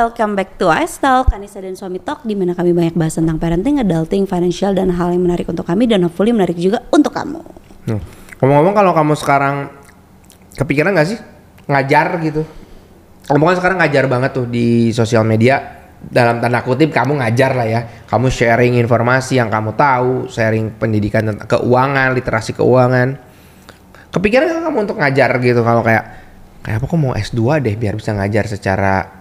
welcome 0.00 0.32
back 0.32 0.56
to 0.56 0.72
Ice 0.80 0.96
Talk, 0.96 1.28
Anissa 1.36 1.60
dan 1.60 1.76
Suami 1.76 2.00
Talk 2.00 2.24
di 2.24 2.32
mana 2.32 2.56
kami 2.56 2.72
banyak 2.72 2.96
bahas 2.96 3.20
tentang 3.20 3.36
parenting, 3.36 3.84
adulting, 3.84 4.24
financial 4.24 4.72
dan 4.72 4.88
hal 4.96 5.12
yang 5.12 5.28
menarik 5.28 5.44
untuk 5.44 5.68
kami 5.68 5.84
dan 5.84 6.00
hopefully 6.08 6.32
menarik 6.32 6.56
juga 6.56 6.80
untuk 6.88 7.12
kamu. 7.12 7.44
Hmm. 7.84 8.00
Ngomong-ngomong 8.40 8.72
kalau 8.72 8.96
kamu 8.96 9.12
sekarang 9.20 9.68
kepikiran 10.56 10.96
gak 10.96 11.04
sih 11.04 11.20
ngajar 11.68 12.16
gitu? 12.24 12.48
Kamu 13.28 13.44
kan 13.44 13.56
sekarang 13.60 13.76
ngajar 13.84 14.08
banget 14.08 14.30
tuh 14.40 14.48
di 14.48 14.88
sosial 14.96 15.20
media 15.20 15.84
dalam 16.00 16.40
tanda 16.40 16.64
kutip 16.64 16.96
kamu 16.96 17.20
ngajar 17.20 17.52
lah 17.52 17.68
ya. 17.68 17.80
Kamu 18.08 18.32
sharing 18.32 18.80
informasi 18.80 19.36
yang 19.36 19.52
kamu 19.52 19.76
tahu, 19.76 20.32
sharing 20.32 20.80
pendidikan 20.80 21.28
tentang 21.28 21.44
keuangan, 21.44 22.16
literasi 22.16 22.56
keuangan. 22.56 23.20
Kepikiran 24.16 24.48
gak 24.48 24.64
kamu 24.64 24.78
untuk 24.80 24.96
ngajar 24.96 25.28
gitu 25.44 25.60
kalau 25.60 25.84
kayak 25.84 26.24
kayak 26.64 26.80
apa 26.80 26.84
kok 26.88 26.96
mau 26.96 27.12
S2 27.12 27.60
deh 27.60 27.76
biar 27.76 28.00
bisa 28.00 28.16
ngajar 28.16 28.48
secara 28.48 29.19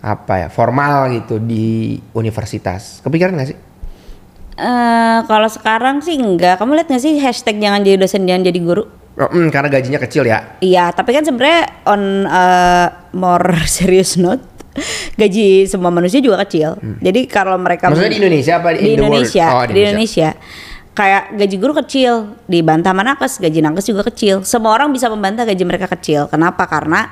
apa 0.00 0.46
ya 0.46 0.48
formal 0.48 1.12
gitu 1.12 1.36
di 1.36 2.00
universitas 2.16 3.04
kepikiran 3.04 3.36
gak 3.36 3.48
sih? 3.52 3.58
Uh, 4.60 5.24
kalau 5.24 5.48
sekarang 5.48 6.04
sih 6.04 6.20
enggak. 6.20 6.60
Kamu 6.60 6.76
lihat 6.76 6.88
gak 6.88 7.00
sih 7.00 7.16
hashtag 7.20 7.60
jangan 7.60 7.80
jadi 7.80 7.96
dosen 8.00 8.28
jangan 8.28 8.44
jadi 8.44 8.60
guru? 8.60 8.84
Oh, 9.20 9.28
mm, 9.28 9.52
karena 9.52 9.68
gajinya 9.68 10.00
kecil 10.00 10.24
ya? 10.24 10.56
Iya, 10.64 10.96
tapi 10.96 11.12
kan 11.12 11.24
sebenarnya 11.24 11.84
on 11.84 12.24
uh, 12.24 12.86
more 13.12 13.64
serious 13.68 14.16
note, 14.16 14.40
gaji 15.20 15.68
semua 15.68 15.92
manusia 15.92 16.24
juga 16.24 16.40
kecil. 16.44 16.80
Hmm. 16.80 16.96
Jadi 17.04 17.28
kalau 17.28 17.60
mereka 17.60 17.92
maksudnya 17.92 18.16
di 18.16 18.20
Indonesia 18.20 18.52
apa 18.56 18.68
di 18.72 18.96
Indonesia? 18.96 19.46
Oh, 19.52 19.64
di 19.68 19.72
Indonesia. 19.76 19.76
Di 19.76 19.80
Indonesia 19.84 20.30
kayak 20.90 21.38
gaji 21.38 21.56
guru 21.56 21.72
kecil 21.80 22.34
dibantah 22.50 22.92
nakes 22.92 23.38
gaji 23.38 23.62
nakes 23.62 23.88
juga 23.88 24.04
kecil 24.10 24.42
semua 24.42 24.74
orang 24.74 24.90
bisa 24.90 25.06
membantah 25.06 25.46
gaji 25.46 25.64
mereka 25.64 25.86
kecil 25.86 26.26
kenapa 26.26 26.66
karena 26.66 27.08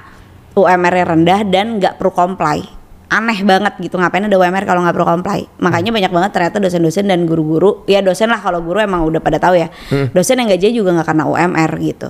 UMR 0.53 1.15
rendah 1.15 1.41
dan 1.47 1.79
nggak 1.79 1.97
perlu 1.97 2.13
comply 2.13 2.78
aneh 3.09 3.41
banget 3.41 3.75
gitu 3.81 3.97
ngapain 3.97 4.21
ada 4.21 4.37
UMR 4.37 4.65
kalau 4.69 4.85
nggak 4.85 4.95
perlu 4.95 5.09
comply. 5.09 5.41
Makanya 5.65 5.91
banyak 5.93 6.13
banget 6.13 6.31
ternyata 6.37 6.57
dosen-dosen 6.61 7.09
dan 7.09 7.25
guru-guru 7.25 7.89
ya 7.89 8.05
dosen 8.05 8.29
lah 8.29 8.41
kalau 8.41 8.61
guru 8.61 8.85
emang 8.85 9.05
udah 9.09 9.21
pada 9.21 9.41
tahu 9.41 9.57
ya. 9.57 9.73
Hmm. 9.89 10.13
dosen 10.13 10.37
yang 10.41 10.49
gajinya 10.53 10.75
juga 10.77 10.91
nggak 11.01 11.09
karena 11.09 11.25
UMR 11.25 11.71
gitu. 11.81 12.09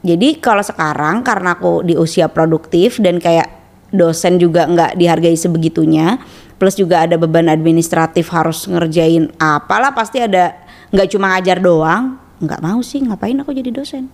Jadi 0.00 0.28
kalau 0.42 0.64
sekarang 0.64 1.22
karena 1.22 1.54
aku 1.54 1.86
di 1.86 1.94
usia 1.94 2.26
produktif 2.26 2.98
dan 2.98 3.22
kayak 3.22 3.52
dosen 3.94 4.38
juga 4.42 4.66
nggak 4.66 4.98
dihargai 4.98 5.34
sebegitunya 5.34 6.18
plus 6.58 6.78
juga 6.78 7.06
ada 7.06 7.18
beban 7.18 7.50
administratif 7.50 8.30
harus 8.30 8.68
ngerjain 8.68 9.30
apalah 9.40 9.90
pasti 9.96 10.22
ada 10.22 10.54
nggak 10.94 11.08
cuma 11.10 11.34
ngajar 11.34 11.58
doang 11.62 12.18
nggak 12.40 12.60
mau 12.64 12.80
sih 12.80 13.04
ngapain 13.04 13.36
aku 13.38 13.52
jadi 13.54 13.70
dosen? 13.70 14.08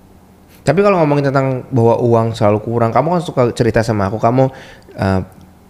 Tapi 0.67 0.83
kalau 0.83 0.99
ngomongin 0.99 1.31
tentang 1.31 1.63
bahwa 1.71 2.03
uang 2.03 2.35
selalu 2.35 2.59
kurang 2.67 2.91
kamu 2.91 3.17
kan 3.17 3.23
suka 3.23 3.43
cerita 3.55 3.87
sama 3.87 4.11
aku 4.11 4.19
kamu 4.19 4.51
uh, 4.99 5.21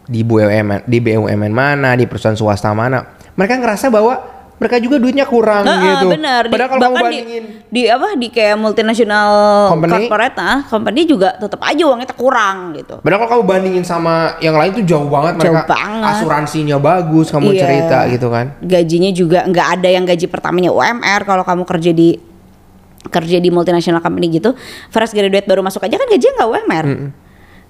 di 0.06 0.22
BUMN 0.22 0.86
di 0.86 0.98
BUMN 1.02 1.52
mana 1.52 1.98
di 1.98 2.06
perusahaan 2.06 2.38
swasta 2.38 2.70
mana 2.72 3.02
mereka 3.34 3.58
ngerasa 3.58 3.90
bahwa 3.90 4.36
mereka 4.56 4.80
juga 4.80 4.96
duitnya 4.96 5.28
kurang 5.28 5.68
nah, 5.68 6.00
gitu. 6.00 6.16
Bener. 6.16 6.48
Padahal 6.48 6.70
kalau 6.72 6.82
kamu 6.88 6.96
bandingin 6.96 7.44
di, 7.68 7.80
di 7.84 7.92
apa 7.92 8.08
di 8.16 8.28
kayak 8.32 8.56
multinasional 8.56 9.30
company, 9.68 9.92
corporate 9.92 10.36
ah, 10.40 10.58
company 10.64 11.00
juga 11.04 11.36
tetap 11.36 11.60
aja 11.60 11.82
uangnya 11.84 12.08
kurang 12.16 12.72
gitu. 12.72 12.96
Padahal 13.04 13.20
kalau 13.28 13.30
kamu 13.36 13.44
bandingin 13.44 13.84
sama 13.84 14.40
yang 14.40 14.56
lain 14.56 14.72
tuh 14.72 14.84
jauh 14.88 15.08
banget 15.12 15.44
jauh 15.44 15.52
mereka 15.52 15.76
banget. 15.76 16.08
asuransinya 16.16 16.76
bagus 16.80 17.28
kamu 17.28 17.52
iya. 17.52 17.60
cerita 17.60 17.98
gitu 18.08 18.26
kan. 18.32 18.56
Gajinya 18.64 19.10
juga 19.12 19.44
nggak 19.44 19.68
ada 19.76 19.88
yang 19.92 20.04
gaji 20.08 20.26
pertamanya 20.32 20.72
UMR 20.72 21.20
kalau 21.28 21.44
kamu 21.44 21.62
kerja 21.68 21.92
di 21.92 22.16
kerja 23.12 23.36
di 23.36 23.52
multinasional 23.52 24.00
company 24.00 24.40
gitu. 24.40 24.56
Fresh 24.88 25.12
graduate 25.12 25.44
baru 25.44 25.60
masuk 25.60 25.84
aja 25.84 26.00
kan 26.00 26.08
gajinya 26.08 26.32
nggak 26.40 26.48
UMR. 26.48 26.86
Mm 26.88 26.96
-mm. 26.96 27.25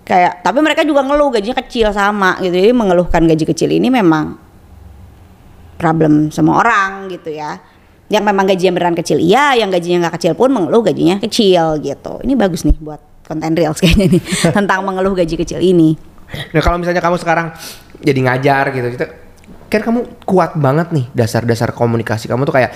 Kayak 0.06 0.46
tapi 0.46 0.62
mereka 0.62 0.86
juga 0.86 1.02
ngeluh 1.02 1.34
gajinya 1.34 1.58
kecil 1.58 1.90
sama 1.90 2.38
gitu. 2.38 2.54
Jadi 2.54 2.70
mengeluhkan 2.70 3.26
gaji 3.26 3.44
kecil 3.44 3.74
ini 3.74 3.90
memang 3.90 4.38
problem 5.76 6.30
semua 6.30 6.62
orang 6.62 7.10
gitu 7.10 7.34
ya. 7.34 7.58
Yang 8.06 8.22
memang 8.22 8.46
gajinya 8.46 8.72
beneran 8.78 8.96
kecil 8.96 9.18
iya. 9.18 9.58
Yang 9.58 9.82
gajinya 9.82 10.06
nggak 10.06 10.14
kecil 10.22 10.32
pun 10.38 10.54
mengeluh 10.54 10.86
gajinya 10.86 11.18
kecil 11.18 11.82
gitu. 11.82 12.22
Ini 12.22 12.38
bagus 12.38 12.62
nih 12.62 12.78
buat 12.78 13.02
konten 13.26 13.58
reels 13.58 13.82
kayaknya 13.82 14.06
nih 14.14 14.22
tentang 14.56 14.86
mengeluh 14.86 15.18
gaji 15.18 15.34
kecil 15.34 15.58
ini. 15.58 15.98
Nah 16.54 16.62
kalau 16.62 16.78
misalnya 16.78 17.02
kamu 17.02 17.18
sekarang 17.18 17.50
jadi 17.98 18.20
ngajar 18.22 18.64
gitu 18.70 18.88
gitu 18.94 19.06
kan 19.66 19.82
kamu 19.82 20.22
kuat 20.22 20.54
banget 20.54 20.94
nih 20.94 21.06
dasar-dasar 21.10 21.74
komunikasi 21.74 22.30
kamu 22.30 22.46
tuh 22.46 22.54
kayak 22.54 22.70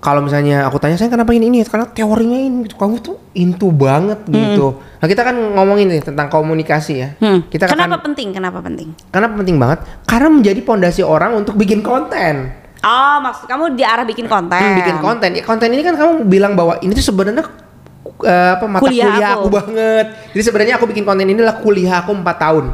kalau 0.00 0.20
misalnya 0.20 0.68
aku 0.68 0.76
tanya 0.76 1.00
saya 1.00 1.08
kenapa 1.08 1.32
ini 1.32 1.48
ini 1.48 1.58
karena 1.64 1.88
teorinya 1.88 2.36
ini 2.36 2.68
gitu. 2.68 2.76
kamu 2.76 2.94
tuh 3.00 3.16
intu 3.32 3.72
banget 3.72 4.24
hmm. 4.28 4.34
gitu. 4.34 4.78
Nah 4.80 5.06
kita 5.08 5.22
kan 5.24 5.36
ngomongin 5.36 5.88
nih 5.92 6.02
tentang 6.04 6.28
komunikasi 6.28 6.92
ya. 6.96 7.08
Hmm. 7.20 7.44
Kita 7.48 7.68
kenapa 7.68 8.00
kan, 8.00 8.12
penting? 8.12 8.28
Kenapa 8.36 8.58
penting? 8.60 8.88
Kenapa 9.08 9.34
penting 9.40 9.56
banget? 9.56 9.78
Karena 10.04 10.28
menjadi 10.32 10.60
pondasi 10.62 11.02
orang 11.04 11.36
untuk 11.36 11.56
bikin 11.56 11.80
konten. 11.80 12.52
Oh 12.84 13.16
maksud 13.24 13.48
kamu 13.48 13.74
di 13.74 13.82
arah 13.82 14.04
bikin 14.04 14.28
konten? 14.28 14.60
Hmm, 14.60 14.76
bikin 14.78 14.96
konten. 15.00 15.30
Ya, 15.34 15.42
konten 15.42 15.68
ini 15.72 15.82
kan 15.82 15.96
kamu 15.96 16.28
bilang 16.28 16.52
bahwa 16.54 16.78
ini 16.84 16.92
tuh 16.92 17.02
sebenarnya 17.02 17.44
uh, 17.44 18.50
apa 18.60 18.64
mata 18.68 18.84
kuliah, 18.84 19.10
kuliah 19.10 19.28
aku. 19.34 19.40
aku 19.40 19.48
banget. 19.52 20.06
Jadi 20.36 20.42
sebenarnya 20.44 20.74
aku 20.78 20.86
bikin 20.88 21.04
konten 21.04 21.26
ini 21.26 21.36
adalah 21.40 21.58
kuliah 21.60 22.04
aku 22.04 22.12
4 22.14 22.24
tahun. 22.24 22.64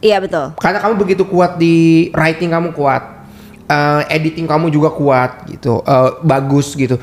Iya 0.00 0.16
betul. 0.20 0.56
Karena 0.56 0.78
kamu 0.80 0.94
begitu 0.96 1.22
kuat 1.28 1.60
di 1.60 2.08
writing 2.16 2.52
kamu 2.52 2.72
kuat 2.72 3.19
uh, 3.70 4.02
editing 4.10 4.50
kamu 4.50 4.74
juga 4.74 4.90
kuat 4.90 5.46
gitu, 5.46 5.78
uh, 5.86 6.18
bagus 6.26 6.74
gitu. 6.74 6.98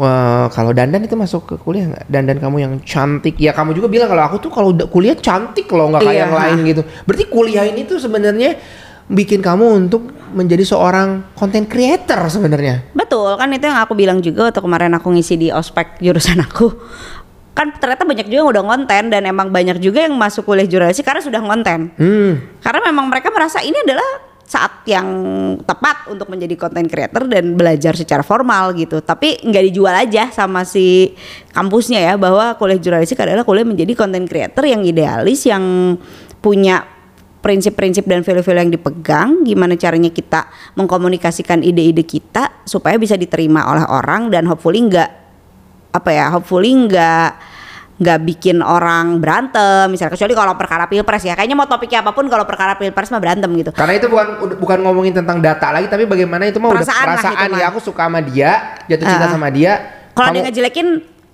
Wah, 0.00 0.48
kalau 0.48 0.72
dandan 0.72 1.04
itu 1.04 1.12
masuk 1.12 1.52
ke 1.52 1.54
kuliah 1.60 1.92
nggak? 1.92 2.08
Dandan 2.08 2.40
kamu 2.40 2.56
yang 2.64 2.74
cantik, 2.80 3.36
ya 3.36 3.52
kamu 3.52 3.76
juga 3.76 3.92
bilang 3.92 4.08
kalau 4.08 4.24
aku 4.24 4.36
tuh 4.40 4.48
kalau 4.48 4.72
kuliah 4.88 5.12
cantik 5.12 5.68
loh 5.68 5.92
nggak 5.92 6.00
kayak 6.00 6.16
iya. 6.16 6.24
yang 6.24 6.32
lain 6.32 6.56
gitu. 6.64 6.82
Berarti 7.04 7.24
kuliah 7.28 7.68
ini 7.68 7.84
tuh 7.84 8.00
sebenarnya 8.00 8.56
bikin 9.12 9.44
kamu 9.44 9.84
untuk 9.84 10.08
menjadi 10.32 10.64
seorang 10.64 11.36
content 11.36 11.68
creator 11.68 12.24
sebenarnya. 12.32 12.88
Betul, 12.96 13.36
kan 13.36 13.52
itu 13.52 13.68
yang 13.68 13.84
aku 13.84 13.92
bilang 13.92 14.24
juga 14.24 14.48
waktu 14.48 14.64
kemarin 14.64 14.96
aku 14.96 15.12
ngisi 15.12 15.36
di 15.36 15.48
ospek 15.52 16.00
jurusan 16.00 16.40
aku. 16.40 16.72
Kan 17.52 17.76
ternyata 17.76 18.08
banyak 18.08 18.32
juga 18.32 18.40
yang 18.40 18.48
udah 18.48 18.64
konten 18.64 19.12
dan 19.12 19.28
emang 19.28 19.52
banyak 19.52 19.76
juga 19.76 20.08
yang 20.08 20.16
masuk 20.16 20.48
kuliah 20.48 20.64
jurnalistik 20.64 21.04
karena 21.04 21.20
sudah 21.20 21.44
konten. 21.44 21.92
Hmm. 22.00 22.40
Karena 22.64 22.80
memang 22.88 23.12
mereka 23.12 23.28
merasa 23.28 23.60
ini 23.60 23.76
adalah 23.84 24.31
saat 24.52 24.84
yang 24.84 25.08
tepat 25.64 26.12
untuk 26.12 26.28
menjadi 26.28 26.60
content 26.60 26.84
creator 26.84 27.24
dan 27.24 27.56
belajar 27.56 27.96
secara 27.96 28.20
formal 28.20 28.76
gitu. 28.76 29.00
Tapi 29.00 29.40
nggak 29.40 29.64
dijual 29.72 29.96
aja 29.96 30.28
sama 30.28 30.68
si 30.68 31.16
kampusnya 31.56 32.04
ya 32.04 32.14
bahwa 32.20 32.52
kuliah 32.60 32.76
jurnalistik 32.76 33.16
adalah 33.16 33.48
kuliah 33.48 33.64
menjadi 33.64 33.96
content 33.96 34.28
creator 34.28 34.68
yang 34.68 34.84
idealis 34.84 35.48
yang 35.48 35.96
punya 36.44 36.84
prinsip-prinsip 37.40 38.04
dan 38.06 38.22
value-value 38.22 38.62
yang 38.68 38.74
dipegang, 38.76 39.28
gimana 39.42 39.74
caranya 39.74 40.12
kita 40.12 40.46
mengkomunikasikan 40.78 41.64
ide-ide 41.64 42.06
kita 42.06 42.62
supaya 42.68 43.00
bisa 43.00 43.16
diterima 43.16 43.66
oleh 43.66 43.82
orang 43.88 44.30
dan 44.30 44.46
hopefully 44.46 44.84
nggak 44.84 45.10
apa 45.96 46.10
ya, 46.12 46.28
hopefully 46.30 46.70
nggak 46.70 47.30
nggak 48.00 48.18
bikin 48.24 48.64
orang 48.64 49.20
berantem 49.20 49.86
misalnya 49.92 50.16
kecuali 50.16 50.32
kalau 50.32 50.52
perkara 50.56 50.84
pilpres 50.88 51.22
ya. 51.28 51.36
Kayaknya 51.36 51.56
mau 51.58 51.68
topiknya 51.68 52.00
apa 52.00 52.16
pun 52.16 52.26
kalau 52.26 52.48
perkara 52.48 52.74
pilpres 52.80 53.12
mah 53.12 53.20
berantem 53.20 53.50
gitu. 53.52 53.70
Karena 53.76 53.94
itu 53.98 54.08
bukan 54.08 54.56
bukan 54.56 54.78
ngomongin 54.80 55.12
tentang 55.12 55.38
data 55.44 55.68
lagi 55.70 55.86
tapi 55.92 56.08
bagaimana 56.08 56.48
itu 56.48 56.58
mau 56.58 56.72
perasaan, 56.72 57.04
udah 57.04 57.16
perasaan 57.20 57.48
ya 57.60 57.66
aku 57.68 57.78
suka 57.78 58.08
sama 58.08 58.20
dia 58.24 58.50
jatuh 58.88 59.06
cinta 59.06 59.26
uh, 59.28 59.32
sama 59.36 59.48
dia. 59.52 59.72
Kalau 60.12 60.28
dia 60.32 60.42
ngejelekin 60.48 60.88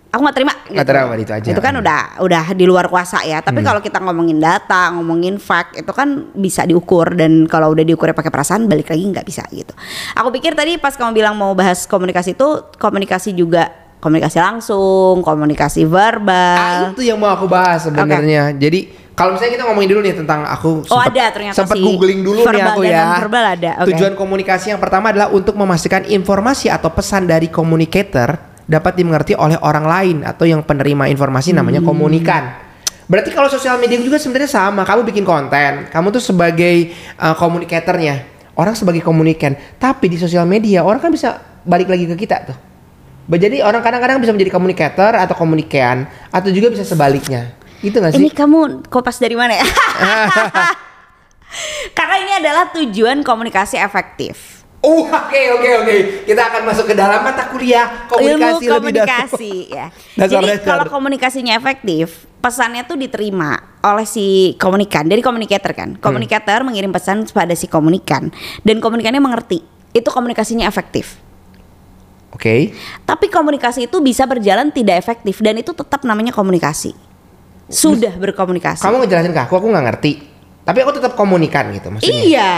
aku 0.09 0.21
nggak 0.25 0.37
terima 0.37 0.55
gitu. 0.69 0.85
terima 0.85 1.15
itu 1.17 1.33
aja. 1.33 1.49
Itu 1.53 1.61
kan 1.63 1.75
udah 1.79 2.01
udah 2.25 2.45
di 2.53 2.65
luar 2.65 2.87
kuasa 2.89 3.25
ya. 3.25 3.39
Tapi 3.45 3.61
hmm. 3.61 3.69
kalau 3.69 3.81
kita 3.81 3.99
ngomongin 4.01 4.39
data 4.41 4.93
ngomongin 4.97 5.37
fact 5.37 5.77
itu 5.79 5.93
kan 5.95 6.33
bisa 6.37 6.65
diukur. 6.65 7.13
Dan 7.17 7.49
kalau 7.49 7.73
udah 7.73 7.85
diukurnya 7.85 8.17
pakai 8.17 8.33
perasaan 8.33 8.69
balik 8.69 8.93
lagi 8.93 9.05
nggak 9.09 9.27
bisa 9.27 9.45
gitu. 9.53 9.73
Aku 10.17 10.29
pikir 10.35 10.53
tadi 10.53 10.77
pas 10.77 10.97
kamu 10.97 11.17
bilang 11.17 11.35
mau 11.37 11.53
bahas 11.57 11.85
komunikasi 11.89 12.37
itu 12.37 12.49
komunikasi 12.77 13.33
juga 13.37 13.88
komunikasi 13.99 14.39
langsung, 14.39 15.21
komunikasi 15.21 15.83
verbal. 15.85 16.59
Ah, 16.59 16.95
itu 16.95 17.03
yang 17.03 17.19
mau 17.19 17.35
aku 17.35 17.51
bahas 17.51 17.87
sebenarnya. 17.87 18.55
Okay. 18.55 18.59
Jadi 18.62 18.81
kalau 19.19 19.35
misalnya 19.35 19.53
kita 19.59 19.65
ngomongin 19.67 19.91
dulu 19.91 20.00
nih 20.06 20.15
tentang 20.15 20.47
aku 20.47 20.87
Oh 20.95 21.03
ada 21.03 21.25
ternyata 21.35 21.59
sempat 21.59 21.75
googling 21.75 22.23
dulu 22.23 22.47
nih 22.47 22.62
aku 22.62 22.83
ya. 22.87 23.19
Verbal 23.19 23.45
ada. 23.59 23.71
Okay. 23.83 23.91
Tujuan 23.95 24.15
komunikasi 24.15 24.71
yang 24.71 24.81
pertama 24.81 25.11
adalah 25.11 25.35
untuk 25.35 25.59
memastikan 25.59 26.06
informasi 26.06 26.71
atau 26.71 26.95
pesan 26.95 27.27
dari 27.27 27.50
communicator 27.50 28.39
dapat 28.69 28.95
dimengerti 28.95 29.35
oleh 29.35 29.59
orang 29.59 29.87
lain 29.91 30.17
atau 30.23 30.47
yang 30.47 30.62
penerima 30.62 31.11
informasi 31.11 31.51
namanya 31.51 31.83
hmm. 31.83 31.89
komunikan. 31.89 32.43
Berarti 33.09 33.33
kalau 33.33 33.49
sosial 33.49 33.81
media 33.81 33.97
juga 33.99 34.21
sebenarnya 34.21 34.53
sama. 34.53 34.85
Kamu 34.85 35.01
bikin 35.03 35.25
konten, 35.25 35.89
kamu 35.89 36.12
tuh 36.12 36.21
sebagai 36.21 36.93
uh, 37.17 37.33
komunikatornya, 37.35 38.29
orang 38.55 38.77
sebagai 38.77 39.01
komunikan. 39.01 39.56
Tapi 39.81 40.12
di 40.12 40.21
sosial 40.21 40.44
media 40.44 40.85
orang 40.85 41.01
kan 41.01 41.09
bisa 41.09 41.41
balik 41.65 41.89
lagi 41.89 42.05
ke 42.05 42.15
kita 42.15 42.37
tuh 42.53 42.68
jadi 43.37 43.61
orang 43.61 43.85
kadang-kadang 43.85 44.25
bisa 44.25 44.33
menjadi 44.33 44.57
komunikator 44.57 45.13
atau 45.13 45.37
komunikean 45.37 46.09
atau 46.33 46.49
juga 46.49 46.73
bisa 46.73 46.89
sebaliknya. 46.89 47.53
Gitu 47.85 48.01
gak 48.01 48.17
sih? 48.17 48.25
Ini 48.25 48.33
kamu 48.33 48.89
kopas 48.89 49.21
dari 49.21 49.37
mana 49.37 49.53
ya? 49.53 49.67
Karena 51.99 52.17
ini 52.25 52.33
adalah 52.41 52.73
tujuan 52.73 53.21
komunikasi 53.21 53.77
efektif. 53.77 54.65
Oh, 54.79 55.05
oke 55.11 55.41
oke 55.59 55.69
oke. 55.85 55.97
Kita 56.25 56.43
akan 56.49 56.63
masuk 56.71 56.89
ke 56.89 56.95
dalam 56.95 57.21
mata 57.21 57.51
kuliah 57.51 58.09
komunikasi 58.09 58.33
ilmu 58.33 58.47
lebih 58.47 58.69
komunikasi 58.73 59.55
ya. 59.75 59.87
Dasar, 60.19 60.33
Jadi 60.39 60.47
dasar. 60.55 60.65
kalau 60.65 60.85
komunikasinya 60.89 61.53
efektif, 61.59 62.31
pesannya 62.39 62.87
tuh 62.87 62.95
diterima 62.95 63.59
oleh 63.83 64.07
si 64.07 64.55
komunikan 64.57 65.11
dari 65.11 65.19
komunikator 65.19 65.75
kan. 65.75 65.99
Komunikator 65.99 66.63
mengirim 66.63 66.95
pesan 66.95 67.27
pada 67.29 67.53
si 67.59 67.67
komunikan 67.67 68.31
dan 68.63 68.79
komunikannya 68.79 69.19
mengerti. 69.19 69.67
Itu 69.91 70.15
komunikasinya 70.15 70.65
efektif. 70.65 71.28
Oke. 72.38 72.70
Tapi 73.02 73.26
komunikasi 73.26 73.90
itu 73.90 73.99
bisa 73.99 74.23
berjalan 74.23 74.70
tidak 74.70 75.02
efektif 75.02 75.43
dan 75.43 75.58
itu 75.58 75.75
tetap 75.75 76.06
namanya 76.06 76.31
komunikasi. 76.31 76.94
Sudah 77.67 78.14
berkomunikasi. 78.14 78.79
Kamu 78.79 79.02
ngejelasin 79.02 79.35
ke 79.35 79.43
aku, 79.43 79.58
aku 79.58 79.67
nggak 79.67 79.85
ngerti. 79.90 80.12
Tapi 80.62 80.79
aku 80.87 80.94
tetap 80.94 81.19
komunikan 81.19 81.75
gitu 81.75 81.90
maksudnya. 81.90 82.14
Iya. 82.14 82.52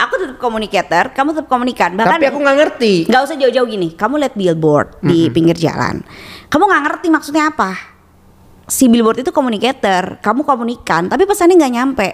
Aku 0.00 0.16
tetap 0.16 0.40
komunikator, 0.40 1.12
kamu 1.12 1.36
tetap 1.36 1.52
komunikan. 1.52 1.92
Bahkan 2.00 2.16
Tapi 2.16 2.24
aku 2.32 2.40
nggak 2.40 2.56
ngerti. 2.64 2.94
nggak 3.12 3.22
usah 3.28 3.36
jauh-jauh 3.36 3.68
gini. 3.68 3.92
Kamu 3.92 4.16
lihat 4.16 4.32
billboard 4.32 5.04
di 5.04 5.28
pinggir 5.28 5.60
jalan. 5.60 6.00
Kamu 6.48 6.64
nggak 6.64 6.82
ngerti 6.88 7.06
maksudnya 7.12 7.52
apa. 7.52 7.76
Si 8.64 8.88
billboard 8.88 9.20
itu 9.20 9.28
komunikator, 9.36 10.16
kamu 10.24 10.48
komunikan, 10.48 11.12
tapi 11.12 11.28
pesannya 11.28 11.60
nggak 11.60 11.74
nyampe. 11.76 12.08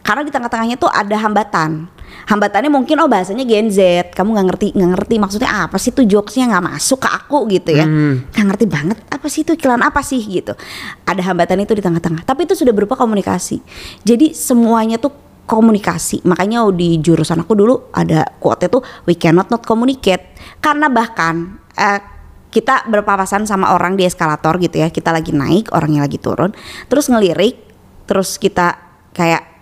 Karena 0.00 0.24
di 0.24 0.32
tengah-tengahnya 0.32 0.80
tuh 0.80 0.88
ada 0.88 1.16
hambatan. 1.20 1.92
Hambatannya 2.24 2.72
mungkin 2.72 2.96
oh 3.04 3.08
bahasanya 3.08 3.44
Gen 3.44 3.68
Z, 3.68 4.10
kamu 4.16 4.32
nggak 4.32 4.46
ngerti 4.48 4.66
nggak 4.72 4.90
ngerti 4.96 5.14
maksudnya 5.20 5.50
apa 5.68 5.76
sih 5.76 5.92
tuh 5.92 6.08
jokesnya 6.08 6.48
nggak 6.48 6.64
masuk 6.64 7.04
ke 7.04 7.08
aku 7.12 7.44
gitu 7.52 7.70
ya, 7.76 7.84
nggak 7.84 8.46
ngerti 8.48 8.64
banget 8.64 8.98
apa 9.12 9.26
sih 9.28 9.44
itu 9.44 9.52
iklan 9.52 9.84
apa 9.84 10.00
sih 10.00 10.24
gitu. 10.24 10.56
Ada 11.04 11.20
hambatan 11.20 11.62
itu 11.62 11.76
di 11.76 11.82
tengah-tengah, 11.84 12.24
tapi 12.24 12.48
itu 12.48 12.56
sudah 12.56 12.72
berupa 12.72 12.96
komunikasi. 12.96 13.60
Jadi 14.02 14.32
semuanya 14.32 14.96
tuh 14.96 15.12
komunikasi. 15.44 16.24
Makanya 16.24 16.64
di 16.72 16.96
jurusan 17.04 17.44
aku 17.44 17.52
dulu 17.52 17.92
ada 17.92 18.24
quote 18.40 18.66
tuh 18.72 18.80
we 19.04 19.12
cannot 19.12 19.52
not 19.52 19.60
communicate 19.64 20.32
karena 20.64 20.88
bahkan 20.88 21.60
eh, 21.76 22.00
kita 22.48 22.86
berpapasan 22.86 23.44
sama 23.44 23.74
orang 23.74 23.98
di 23.98 24.08
eskalator 24.08 24.56
gitu 24.62 24.80
ya. 24.80 24.88
Kita 24.88 25.12
lagi 25.12 25.34
naik, 25.34 25.74
orangnya 25.74 26.06
lagi 26.06 26.16
turun, 26.22 26.54
terus 26.88 27.10
ngelirik, 27.12 27.60
terus 28.08 28.40
kita 28.40 28.78
kayak 29.12 29.53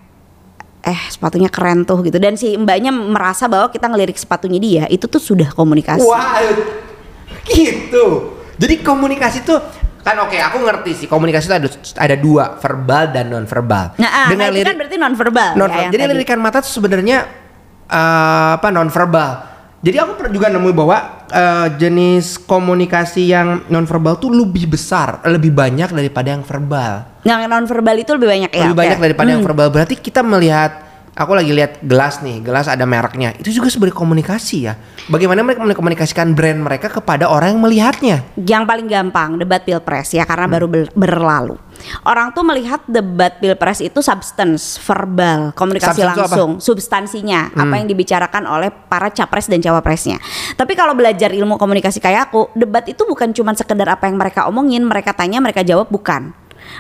eh 0.83 1.01
sepatunya 1.15 1.47
keren 1.47 1.87
tuh 1.87 2.03
gitu 2.03 2.19
dan 2.19 2.35
si 2.35 2.59
mbaknya 2.59 2.91
merasa 2.91 3.47
bahwa 3.47 3.71
kita 3.71 3.87
ngelirik 3.87 4.19
sepatunya 4.19 4.59
dia 4.59 4.85
itu 4.91 5.07
tuh 5.07 5.23
sudah 5.23 5.55
komunikasi. 5.55 6.03
Wah, 6.03 6.43
gitu. 7.47 8.35
Jadi 8.59 8.75
komunikasi 8.83 9.47
tuh 9.47 9.63
kan 10.03 10.19
oke 10.19 10.35
aku 10.35 10.67
ngerti 10.67 10.91
sih 10.99 11.07
komunikasi 11.07 11.47
itu 11.47 11.55
ada 11.55 11.69
ada 12.03 12.17
dua 12.19 12.59
verbal 12.59 13.15
dan 13.15 13.31
non 13.31 13.47
verbal. 13.47 13.95
Nah, 14.03 14.11
ah, 14.11 14.29
nah 14.35 14.51
itu 14.51 14.59
lirik 14.59 14.67
kan 14.67 14.77
berarti 14.83 14.97
non 14.99 15.15
verbal. 15.15 15.51
non 15.55 15.71
ya, 15.71 15.79
yang 15.87 15.93
jadi 15.95 16.05
tadi. 16.11 16.13
lirikan 16.19 16.39
mata 16.43 16.59
tuh 16.59 16.73
sebenarnya 16.75 17.19
eh, 17.87 18.51
apa 18.59 18.69
non 18.75 18.91
verbal. 18.91 19.55
Jadi 19.83 19.97
aku 19.99 20.31
juga 20.31 20.51
nemu 20.51 20.71
bahwa 20.75 21.27
eh, 21.31 21.69
jenis 21.79 22.43
komunikasi 22.43 23.31
yang 23.31 23.71
non 23.71 23.87
verbal 23.87 24.19
tuh 24.19 24.35
lebih 24.35 24.67
besar, 24.75 25.23
lebih 25.31 25.55
banyak 25.55 25.95
daripada 25.95 26.35
yang 26.35 26.43
verbal. 26.43 27.12
Yang 27.23 27.47
non 27.47 27.65
verbal 27.65 27.97
itu 27.97 28.11
lebih 28.13 28.29
banyak 28.29 28.51
ya. 28.51 28.63
lebih 28.67 28.79
banyak 28.79 28.99
daripada 28.99 29.29
yang 29.31 29.41
Hmm. 29.41 29.49
verbal. 29.49 29.69
Berarti 29.71 29.95
kita 29.95 30.21
melihat 30.21 30.83
aku 31.13 31.37
lagi 31.37 31.53
lihat 31.53 31.79
gelas 31.81 32.19
nih, 32.19 32.41
gelas 32.41 32.67
ada 32.67 32.83
mereknya. 32.83 33.37
Itu 33.37 33.53
juga 33.53 33.69
sebagai 33.69 33.93
komunikasi 33.93 34.57
ya. 34.65 34.75
Bagaimana 35.07 35.45
mereka 35.45 35.61
mengkomunikasikan 35.61 36.33
brand 36.33 36.59
mereka 36.59 36.89
kepada 36.89 37.29
orang 37.29 37.53
yang 37.53 37.61
melihatnya? 37.61 38.17
Yang 38.35 38.65
paling 38.65 38.87
gampang 38.89 39.31
debat 39.37 39.61
pilpres 39.61 40.11
ya 40.11 40.25
karena 40.25 40.49
Hmm. 40.49 40.55
baru 40.57 40.67
ber- 40.67 40.93
berlalu. 40.93 41.57
Orang 42.03 42.31
tuh 42.31 42.47
melihat 42.47 42.79
debat 42.87 43.37
pilpres 43.37 43.83
itu 43.83 43.99
substance, 43.99 44.79
verbal, 44.79 45.51
komunikasi 45.53 46.01
Substance? 46.01 46.15
Hmm. 46.15 46.23
langsung, 46.23 46.51
substansinya, 46.63 47.51
apa 47.51 47.75
yang 47.75 47.87
dibicarakan 47.87 48.47
oleh 48.47 48.71
para 48.71 49.11
capres 49.11 49.47
dan 49.47 49.59
cawapresnya. 49.59 50.23
Tapi 50.55 50.73
kalau 50.73 50.95
belajar 50.95 51.29
ilmu 51.29 51.59
komunikasi 51.59 51.99
kayak 51.99 52.31
aku, 52.31 52.55
debat 52.55 52.87
itu 52.87 53.03
bukan 53.03 53.31
cuma 53.31 53.51
sekedar 53.53 53.89
apa 53.89 54.07
yang 54.07 54.15
mereka 54.15 54.47
omongin, 54.47 54.81
mereka 54.81 55.11
tanya, 55.11 55.39
mereka 55.39 55.61
jawab 55.61 55.91
bukan. 55.91 56.31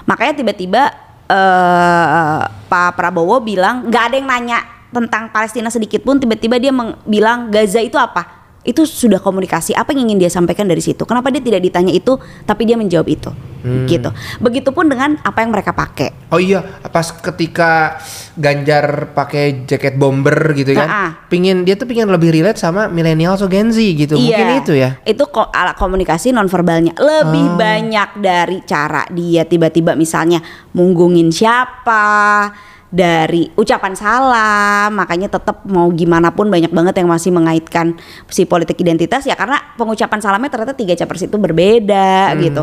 Makanya 0.05 0.35
tiba-tiba 0.43 0.91
eh 1.31 2.41
Pak 2.69 2.99
Prabowo 2.99 3.39
bilang 3.41 3.87
nggak 3.89 4.05
ada 4.11 4.17
yang 4.19 4.29
nanya 4.29 4.59
tentang 4.93 5.33
Palestina 5.33 5.73
sedikit 5.73 6.05
pun, 6.05 6.21
tiba-tiba 6.21 6.61
dia 6.61 6.69
bilang 7.09 7.49
Gaza 7.49 7.81
itu 7.81 7.97
apa? 7.97 8.42
Itu 8.62 8.82
sudah 8.82 9.19
komunikasi 9.19 9.75
apa 9.75 9.91
yang 9.91 10.06
ingin 10.06 10.23
dia 10.23 10.31
sampaikan 10.31 10.64
dari 10.64 10.79
situ 10.79 11.03
kenapa 11.03 11.29
dia 11.29 11.38
tidak 11.38 11.61
ditanya 11.61 11.91
itu 11.91 12.14
tapi 12.43 12.62
dia 12.62 12.75
menjawab 12.75 13.06
itu 13.06 13.31
Hmm. 13.62 13.87
gitu 13.87 14.11
begitupun 14.43 14.91
dengan 14.91 15.23
apa 15.23 15.38
yang 15.38 15.55
mereka 15.55 15.70
pakai 15.70 16.11
Oh 16.35 16.43
iya, 16.43 16.59
pas 16.82 17.14
ketika 17.14 17.94
Ganjar 18.35 19.12
pakai 19.12 19.62
jaket 19.62 19.94
bomber 19.94 20.35
gitu 20.50 20.73
kan, 20.73 20.82
Nah, 20.82 20.91
ah. 20.91 21.11
pingin 21.29 21.62
dia 21.62 21.76
tuh 21.76 21.85
pingin 21.85 22.09
lebih 22.09 22.32
relate 22.32 22.56
sama 22.56 22.88
milenial 22.88 23.37
atau 23.37 23.47
Gen 23.47 23.69
Z 23.69 23.79
gitu. 23.79 24.17
Mungkin 24.17 24.59
itu 24.59 24.73
ya. 24.73 24.99
Itu 25.05 25.29
ko- 25.29 25.47
ala 25.47 25.76
komunikasi 25.76 26.32
nonverbalnya 26.32 26.97
lebih 26.97 27.47
Oh. 27.47 27.55
banyak 27.55 28.19
dari 28.19 28.64
cara 28.64 29.06
dia 29.06 29.44
tiba-tiba 29.44 29.93
misalnya 29.93 30.41
munggungin 30.73 31.29
siapa, 31.29 32.50
dari 32.93 33.49
ucapan 33.56 33.97
salam, 33.97 34.93
makanya 34.93 35.33
tetap 35.33 35.65
mau 35.65 35.89
gimana 35.89 36.29
pun 36.29 36.53
banyak 36.53 36.69
banget 36.69 37.00
yang 37.00 37.09
masih 37.09 37.33
mengaitkan 37.33 37.97
si 38.29 38.44
politik 38.44 38.77
identitas 38.85 39.25
ya 39.25 39.33
karena 39.33 39.56
pengucapan 39.81 40.21
salamnya 40.21 40.53
ternyata 40.53 40.77
tiga 40.77 40.93
capres 40.93 41.25
itu 41.25 41.41
berbeda 41.41 42.37
Hmm. 42.37 42.41
gitu. 42.44 42.62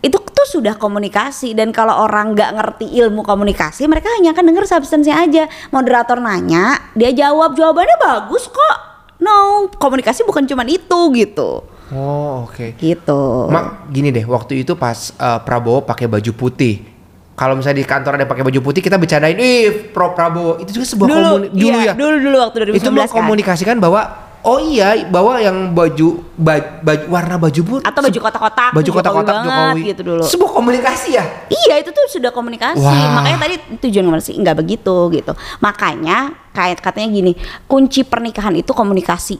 Itu 0.00 0.16
tuh 0.24 0.48
sudah 0.48 0.80
komunikasi 0.80 1.52
dan 1.52 1.76
kalau 1.76 1.92
orang 2.08 2.32
nggak 2.32 2.56
ngerti 2.56 2.86
ilmu 3.04 3.20
komunikasi, 3.20 3.84
mereka 3.84 4.08
hanya 4.16 4.32
akan 4.32 4.48
dengar 4.48 4.64
substansinya 4.64 5.20
aja. 5.20 5.44
Moderator 5.68 6.24
nanya, 6.24 6.80
dia 6.96 7.12
jawab 7.12 7.52
jawabannya 7.52 8.00
bagus 8.00 8.48
kok. 8.48 8.76
No, 9.20 9.68
komunikasi 9.76 10.24
bukan 10.24 10.48
cuma 10.48 10.64
itu 10.64 10.98
gitu. 11.12 11.68
Oh 11.92 12.48
oke. 12.48 12.80
Gitu. 12.80 13.20
Mak 13.52 13.92
gini 13.92 14.08
deh, 14.08 14.24
waktu 14.24 14.64
itu 14.64 14.72
pas 14.72 15.12
eh, 15.12 15.40
Prabowo 15.44 15.84
pakai 15.84 16.08
baju 16.08 16.32
putih. 16.32 16.95
Kalau 17.36 17.52
misalnya 17.52 17.78
di 17.78 17.86
kantor 17.86 18.16
ada 18.16 18.24
pakai 18.24 18.40
baju 18.42 18.60
putih, 18.62 18.80
kita 18.80 18.96
bercandain, 18.96 19.36
ih 19.36 19.92
pro 19.92 20.10
Prabowo. 20.10 20.56
Itu 20.56 20.72
juga 20.72 20.86
sebuah 20.86 21.06
dulu, 21.06 21.20
komuni- 21.20 21.50
dulu 21.50 21.68
iya, 21.76 21.84
ya. 21.84 21.92
dulu 21.92 22.16
dulu 22.18 22.36
waktu 22.40 22.56
2019 22.64 22.72
itu 22.72 22.80
kan. 22.80 22.94
mengkomunikasikan 22.96 23.76
bahwa 23.76 24.00
oh 24.40 24.56
iya 24.58 25.04
bahwa 25.04 25.36
yang 25.36 25.68
baju 25.70 26.24
baju, 26.32 26.64
baju 26.80 27.04
warna 27.08 27.36
baju 27.36 27.60
pun 27.62 27.80
Atau 27.82 28.00
baju 28.00 28.18
kotak-kotak 28.20 28.70
baju 28.70 28.82
Jokowi 28.82 28.96
kotak-kotak 28.96 29.34
banget 29.34 29.52
Jokowi 29.52 29.82
gitu 29.84 30.02
dulu. 30.02 30.22
sebuah 30.24 30.50
komunikasi 30.50 31.08
ya 31.12 31.24
Iya 31.50 31.74
itu 31.76 31.90
tuh 31.90 32.04
sudah 32.08 32.30
komunikasi. 32.30 32.80
Wah. 32.80 33.20
Makanya 33.20 33.38
tadi 33.38 33.54
tujuan 33.82 34.04
komunikasi 34.06 34.32
nggak 34.32 34.56
begitu 34.56 34.96
gitu. 35.12 35.32
Makanya 35.58 36.18
kayak 36.50 36.80
katanya 36.80 37.08
gini, 37.12 37.32
kunci 37.66 38.00
pernikahan 38.00 38.54
itu 38.54 38.72
komunikasi. 38.72 39.36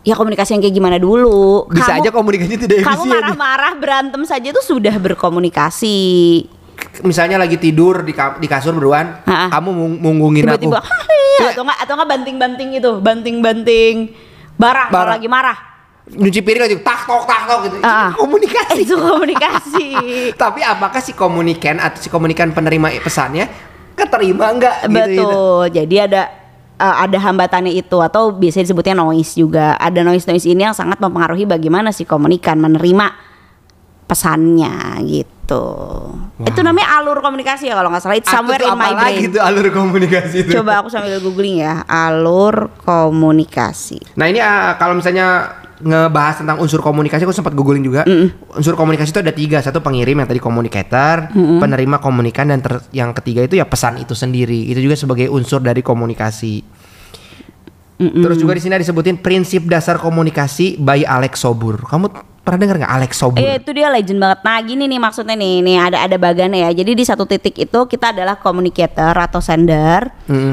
Ya 0.00 0.16
komunikasi 0.16 0.56
yang 0.56 0.64
kayak 0.64 0.72
gimana 0.74 0.96
dulu. 0.96 1.68
bisa 1.68 1.94
Kamu- 1.94 2.00
aja 2.00 2.10
komunikasinya 2.10 2.58
tidak 2.58 2.76
Kamu 2.80 2.90
efisien 2.96 3.12
marah-marah 3.12 3.72
berantem 3.76 4.22
saja 4.24 4.48
tuh 4.50 4.64
sudah 4.66 4.96
berkomunikasi. 4.96 5.98
Misalnya 7.00 7.36
lagi 7.36 7.56
tidur 7.56 8.00
di, 8.00 8.12
di 8.12 8.46
kasur 8.46 8.72
berduaan 8.72 9.22
Ha-ha. 9.22 9.48
kamu 9.50 9.68
mung- 9.70 9.98
munggungin 9.98 10.44
Tiba-tiba 10.44 10.76
aku 10.76 10.86
"Hai," 10.86 11.50
atau 11.50 11.62
nggak 11.62 11.78
atau 11.80 11.92
nggak 11.94 12.10
banting-banting 12.10 12.68
itu, 12.74 12.90
banting-banting 12.98 13.94
barang, 14.54 14.88
kalau 14.88 14.98
Barang. 15.02 15.14
lagi 15.16 15.26
marah. 15.26 15.58
nyuci 16.10 16.40
piring 16.40 16.62
lagi 16.64 16.76
tak 16.80 17.06
tok 17.06 17.22
tak 17.22 17.40
tok 17.44 17.58
gitu 17.64 17.76
Itu 17.76 17.86
Ah. 17.86 18.10
komunikasi 18.12 18.80
Itu 18.82 18.96
komunikasi. 18.98 19.86
tapi 20.42 20.60
apakah 20.60 20.98
si 20.98 21.12
komunikan 21.12 21.78
atau 21.78 21.96
si 21.96 22.06
komunikan 22.06 22.50
penerima 22.50 22.98
pesannya 22.98 23.46
keterima 23.94 24.50
enggak 24.50 24.76
gitu, 24.82 24.90
gitu. 24.90 25.22
Betul. 25.22 25.62
Jadi 25.70 25.96
ada 26.00 26.22
uh, 26.76 26.96
ada 26.98 27.14
hambatannya 27.16 27.70
itu 27.70 27.94
atau 27.96 28.32
biasanya 28.32 28.66
disebutnya 28.66 28.98
noise 28.98 29.32
juga. 29.32 29.76
Ada 29.76 30.02
noise 30.02 30.26
noise 30.26 30.44
ini 30.44 30.60
yang 30.62 30.74
sangat 30.74 30.98
mempengaruhi 30.98 31.46
bagaimana 31.46 31.88
si 31.88 32.02
komunikan 32.02 32.58
menerima 32.58 33.06
pesannya 34.06 34.74
gitu. 35.06 35.30
Itu 36.46 36.60
namanya 36.62 37.00
alur 37.00 37.18
komunikasi 37.18 37.68
ya 37.68 37.74
kalau 37.74 37.90
nggak 37.90 38.02
salah. 38.02 38.16
It's 38.16 38.30
somewhere 38.30 38.62
in 38.62 38.76
my 38.76 38.92
brain. 38.94 39.34
tuh 39.34 39.42
alur 39.42 39.66
komunikasi 39.68 40.46
itu 40.46 40.50
Coba 40.60 40.80
aku 40.80 40.88
sambil 40.88 41.18
googling 41.18 41.60
ya, 41.60 41.82
alur 41.84 42.70
komunikasi. 42.82 43.98
Nah 44.14 44.26
ini 44.30 44.38
ah, 44.38 44.78
kalau 44.78 44.94
misalnya 44.96 45.58
ngebahas 45.80 46.44
tentang 46.44 46.60
unsur 46.60 46.84
komunikasi, 46.84 47.24
aku 47.24 47.32
sempat 47.32 47.56
googling 47.56 47.80
juga. 47.80 48.04
Unsur 48.52 48.76
komunikasi 48.76 49.10
itu 49.10 49.20
ada 49.24 49.32
tiga, 49.32 49.58
satu 49.64 49.80
pengirim 49.80 50.12
yang 50.20 50.28
tadi 50.28 50.36
komunikator, 50.36 51.32
penerima 51.32 51.96
komunikan 51.98 52.52
dan 52.52 52.60
ter- 52.60 52.84
yang 52.92 53.16
ketiga 53.16 53.48
itu 53.48 53.56
ya 53.56 53.64
pesan 53.64 53.96
itu 53.96 54.12
sendiri. 54.12 54.68
Itu 54.68 54.80
juga 54.80 54.96
sebagai 54.96 55.32
unsur 55.32 55.64
dari 55.64 55.80
komunikasi. 55.80 56.78
Terus 58.00 58.40
juga 58.40 58.56
di 58.56 58.64
sini 58.64 58.72
ada 58.76 58.80
disebutin 58.80 59.20
prinsip 59.20 59.68
dasar 59.68 60.00
komunikasi 60.00 60.80
by 60.80 61.04
Alex 61.04 61.44
Sobur. 61.44 61.84
Kamu 61.84 62.08
pernah 62.40 62.58
dengar 62.64 62.76
nggak 62.80 62.94
Alex 62.96 63.12
Sobur? 63.20 63.38
Eh 63.38 63.60
itu 63.60 63.70
dia 63.76 63.92
legend 63.92 64.16
banget. 64.16 64.40
Nah 64.40 64.58
gini 64.64 64.88
nih 64.88 64.96
maksudnya 64.96 65.36
nih, 65.36 65.60
nih 65.60 65.76
ada 65.76 65.98
ada 66.08 66.16
bagannya 66.16 66.64
ya. 66.64 66.70
Jadi 66.72 66.96
di 66.96 67.04
satu 67.04 67.28
titik 67.28 67.52
itu 67.60 67.78
kita 67.84 68.16
adalah 68.16 68.40
communicator 68.40 69.12
atau 69.12 69.44
sender. 69.44 70.08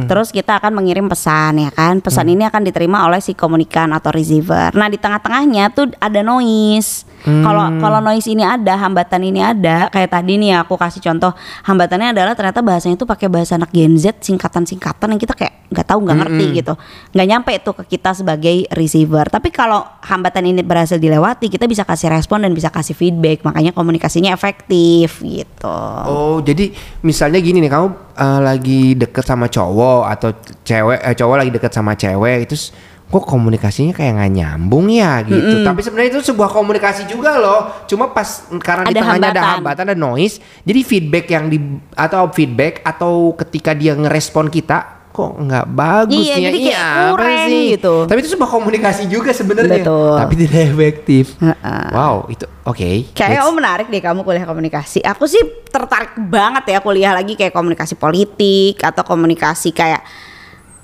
Terus 0.06 0.36
kita 0.36 0.60
akan 0.60 0.75
mengirim 0.75 1.08
pesan 1.08 1.63
ya 1.63 1.72
kan. 1.72 2.03
Pesan 2.03 2.27
ini 2.27 2.44
akan 2.44 2.67
diterima 2.67 3.08
oleh 3.08 3.24
si 3.24 3.32
komunikan 3.32 3.96
atau 3.96 4.12
receiver. 4.12 4.75
Nah 4.75 4.91
di 4.91 5.00
tengah-tengahnya 5.00 5.72
tuh 5.72 5.96
ada 6.03 6.20
noise. 6.20 7.07
Kalau 7.25 7.65
kalau 7.81 8.00
noise 8.00 8.29
ini 8.29 8.45
ada, 8.45 8.77
hambatan 8.77 9.25
ini 9.25 9.41
ada, 9.41 9.89
kayak 9.89 10.13
tadi 10.13 10.38
nih 10.38 10.62
aku 10.62 10.77
kasih 10.77 11.01
contoh, 11.01 11.33
hambatannya 11.65 12.13
adalah 12.13 12.38
ternyata 12.38 12.62
bahasanya 12.62 12.95
itu 12.95 13.09
pakai 13.09 13.27
bahasa 13.27 13.57
anak 13.57 13.74
Gen 13.74 13.97
Z, 13.97 14.21
singkatan-singkatan 14.21 15.12
yang 15.12 15.21
kita 15.21 15.33
kayak 15.33 15.67
nggak 15.67 15.88
tahu, 15.89 16.00
nggak 16.07 16.17
ngerti 16.24 16.45
gitu, 16.63 16.74
nggak 17.12 17.27
nyampe 17.27 17.51
itu 17.57 17.71
ke 17.74 17.83
kita 17.97 18.15
sebagai 18.15 18.55
receiver. 18.71 19.25
Tapi 19.27 19.50
kalau 19.51 19.83
hambatan 20.05 20.55
ini 20.55 20.62
berhasil 20.63 20.95
dilewati, 20.95 21.51
kita 21.51 21.67
bisa 21.67 21.83
kasih 21.83 22.13
respon 22.13 22.45
dan 22.45 22.55
bisa 22.55 22.71
kasih 22.71 22.95
feedback, 22.95 23.43
makanya 23.43 23.75
komunikasinya 23.75 24.31
efektif 24.31 25.19
gitu. 25.19 25.77
Oh, 26.07 26.39
jadi 26.39 26.71
misalnya 27.03 27.43
gini 27.43 27.59
nih, 27.59 27.71
kamu 27.74 27.88
eh, 28.15 28.39
lagi 28.45 28.81
deket 28.95 29.25
sama 29.25 29.51
cowok 29.51 30.01
atau 30.07 30.29
cewek, 30.63 31.00
eh, 31.01 31.15
cowok 31.17 31.36
lagi 31.43 31.51
deket 31.51 31.71
sama 31.74 31.97
cewek, 31.97 32.47
terus 32.47 32.71
kok 33.08 33.24
komunikasinya 33.24 33.92
kayak 33.92 34.14
nggak 34.14 34.32
nyambung 34.34 34.88
ya 34.88 35.24
gitu. 35.24 35.64
Tapi 35.64 35.80
sebenarnya 35.80 36.10
itu 36.12 36.28
sebuah 36.28 36.50
komunikasi 36.50 37.08
juga 37.08 37.36
loh. 37.36 37.72
Cuma 37.86 38.12
pas 38.12 38.28
karena 38.58 38.84
di 38.84 38.92
Ada 38.92 39.00
tengahnya 39.00 39.20
ada 39.26 39.40
hambatan. 39.40 39.56
hambatan, 39.56 39.86
ada 39.88 39.98
noise, 39.98 40.36
jadi 40.62 40.80
feedback 40.82 41.26
yang 41.30 41.48
di 41.48 41.58
atau 41.94 42.28
feedback 42.30 42.84
atau 42.84 43.32
ketika 43.34 43.72
dia 43.72 43.96
ngerespon 43.96 44.48
kita 44.48 45.00
kok 45.10 45.34
nggak 45.34 45.66
bagus 45.68 46.20
Iya, 46.22 46.30
ya? 46.30 46.46
jadi 46.46 46.58
kayak 46.60 46.70
Iya, 46.70 46.86
apa 46.86 47.10
kurang 47.10 47.50
sih? 47.50 47.64
gitu. 47.74 47.94
Tapi 48.06 48.18
itu 48.20 48.30
sebuah 48.30 48.52
komunikasi 48.52 49.04
juga 49.08 49.32
sebenarnya. 49.32 49.82
Tapi 49.88 50.34
tidak 50.38 50.62
efektif. 50.68 51.26
Heeh. 51.40 51.88
Wow, 51.90 52.16
itu 52.28 52.46
oke. 52.62 52.90
Kayaknya 53.16 53.40
Let's- 53.40 53.48
oh 53.48 53.54
menarik 53.56 53.88
deh 53.88 53.98
kamu 54.00 54.22
kuliah 54.22 54.46
komunikasi. 54.46 55.02
Aku 55.02 55.26
sih 55.26 55.42
tertarik 55.66 56.14
banget 56.22 56.70
ya 56.70 56.80
kuliah 56.80 57.16
lagi 57.16 57.34
kayak 57.34 57.50
komunikasi 57.50 57.96
politik 57.96 58.78
atau 58.78 59.02
komunikasi 59.02 59.74
kayak 59.74 60.06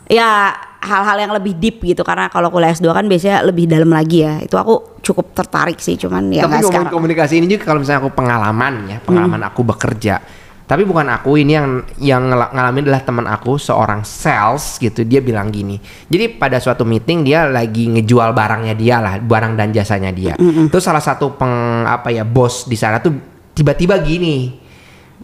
ya 0.06 0.50
hal-hal 0.84 1.18
yang 1.18 1.32
lebih 1.32 1.56
deep 1.56 1.80
gitu 1.82 2.04
karena 2.04 2.28
kalau 2.28 2.48
kuliah 2.48 2.70
S2 2.70 2.92
kan 2.92 3.06
biasanya 3.06 3.40
lebih 3.42 3.66
dalam 3.66 3.88
lagi 3.88 4.22
ya. 4.22 4.38
Itu 4.38 4.56
aku 4.56 5.00
cukup 5.00 5.32
tertarik 5.32 5.78
sih 5.78 5.96
cuman 5.96 6.28
ya 6.30 6.44
tapi 6.44 6.60
sekarang. 6.62 6.88
komunikasi 6.90 7.36
ini 7.36 7.48
juga 7.50 7.64
kalau 7.66 7.80
misalnya 7.80 8.00
aku 8.00 8.12
pengalaman 8.14 8.74
ya 8.86 8.98
pengalaman 9.00 9.36
Hmm. 9.38 9.50
aku 9.50 9.62
bekerja 9.66 10.16
tapi 10.64 10.84
bukan 10.84 11.12
aku 11.12 11.36
ini 11.36 11.54
yang 11.54 11.68
yang 12.00 12.24
ngalamin 12.32 12.88
adalah 12.88 13.04
teman 13.04 13.28
aku 13.28 13.60
seorang 13.60 14.00
sales 14.02 14.80
gitu 14.80 15.04
dia 15.04 15.20
bilang 15.20 15.48
gini 15.50 15.76
jadi 16.08 16.32
pada 16.32 16.56
suatu 16.58 16.84
meeting 16.84 17.20
dia 17.22 17.44
lagi 17.44 17.84
ngejual 17.90 18.32
barangnya 18.32 18.72
dia 18.74 18.96
lah 18.98 19.20
barang 19.20 19.54
dan 19.54 19.70
jasanya 19.70 20.10
dia 20.10 20.34
Hmm, 20.34 20.72
terus 20.72 20.82
salah 20.82 21.04
satu 21.04 21.36
peng 21.36 21.52
apa 21.84 22.08
ya 22.08 22.24
bos 22.24 22.64
di 22.64 22.76
sana 22.76 22.98
tuh 22.98 23.12
tiba-tiba 23.52 24.00
gini 24.00 24.56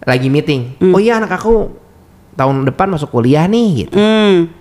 lagi 0.02 0.28
meeting 0.28 0.76
Hmm. 0.76 0.92
oh 0.92 1.00
iya 1.00 1.16
anak 1.16 1.32
aku 1.34 1.72
tahun 2.36 2.68
depan 2.68 2.92
masuk 2.92 3.08
kuliah 3.10 3.48
nih 3.48 3.68
gitu 3.82 3.96
Hmm. 3.96 4.52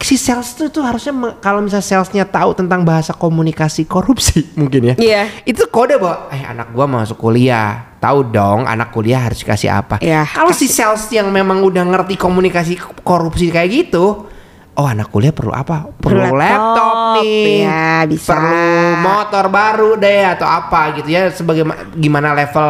Si 0.00 0.16
sales 0.20 0.52
tuh, 0.52 0.68
tuh 0.68 0.84
harusnya 0.84 1.12
kalau 1.40 1.64
misalnya 1.64 1.84
salesnya 1.84 2.24
tahu 2.28 2.52
tentang 2.52 2.84
bahasa 2.84 3.16
komunikasi 3.16 3.88
korupsi 3.88 4.44
mungkin 4.60 4.92
ya. 4.92 4.94
Iya. 4.96 5.22
itu 5.48 5.64
kode 5.68 5.96
bahwa 5.96 6.28
eh 6.30 6.42
anak 6.44 6.72
gua 6.74 6.86
masuk 6.86 7.16
kuliah. 7.16 7.96
Tahu 7.96 8.28
dong 8.28 8.68
anak 8.68 8.92
kuliah 8.92 9.24
harus 9.24 9.40
dikasih 9.40 9.72
apa. 9.72 9.96
Iya, 10.04 10.28
kalau 10.28 10.52
si 10.52 10.68
sales 10.68 11.08
yang 11.10 11.32
memang 11.32 11.64
udah 11.64 11.82
ngerti 11.82 12.14
komunikasi 12.20 12.76
korupsi 13.02 13.48
kayak 13.48 13.72
gitu 13.72 14.28
oh 14.76 14.86
anak 14.86 15.08
kuliah 15.08 15.32
perlu 15.32 15.56
apa? 15.56 15.88
Perlu 15.96 16.36
laptop, 16.36 16.36
laptop, 16.36 16.96
nih. 17.24 17.64
ya, 17.64 18.04
bisa. 18.04 18.28
perlu 18.36 18.68
motor 19.00 19.44
baru 19.48 19.90
deh 19.96 20.22
atau 20.36 20.46
apa 20.46 21.00
gitu 21.00 21.08
ya. 21.08 21.32
Sebagai 21.32 21.64
gimana 21.96 22.36
level 22.36 22.68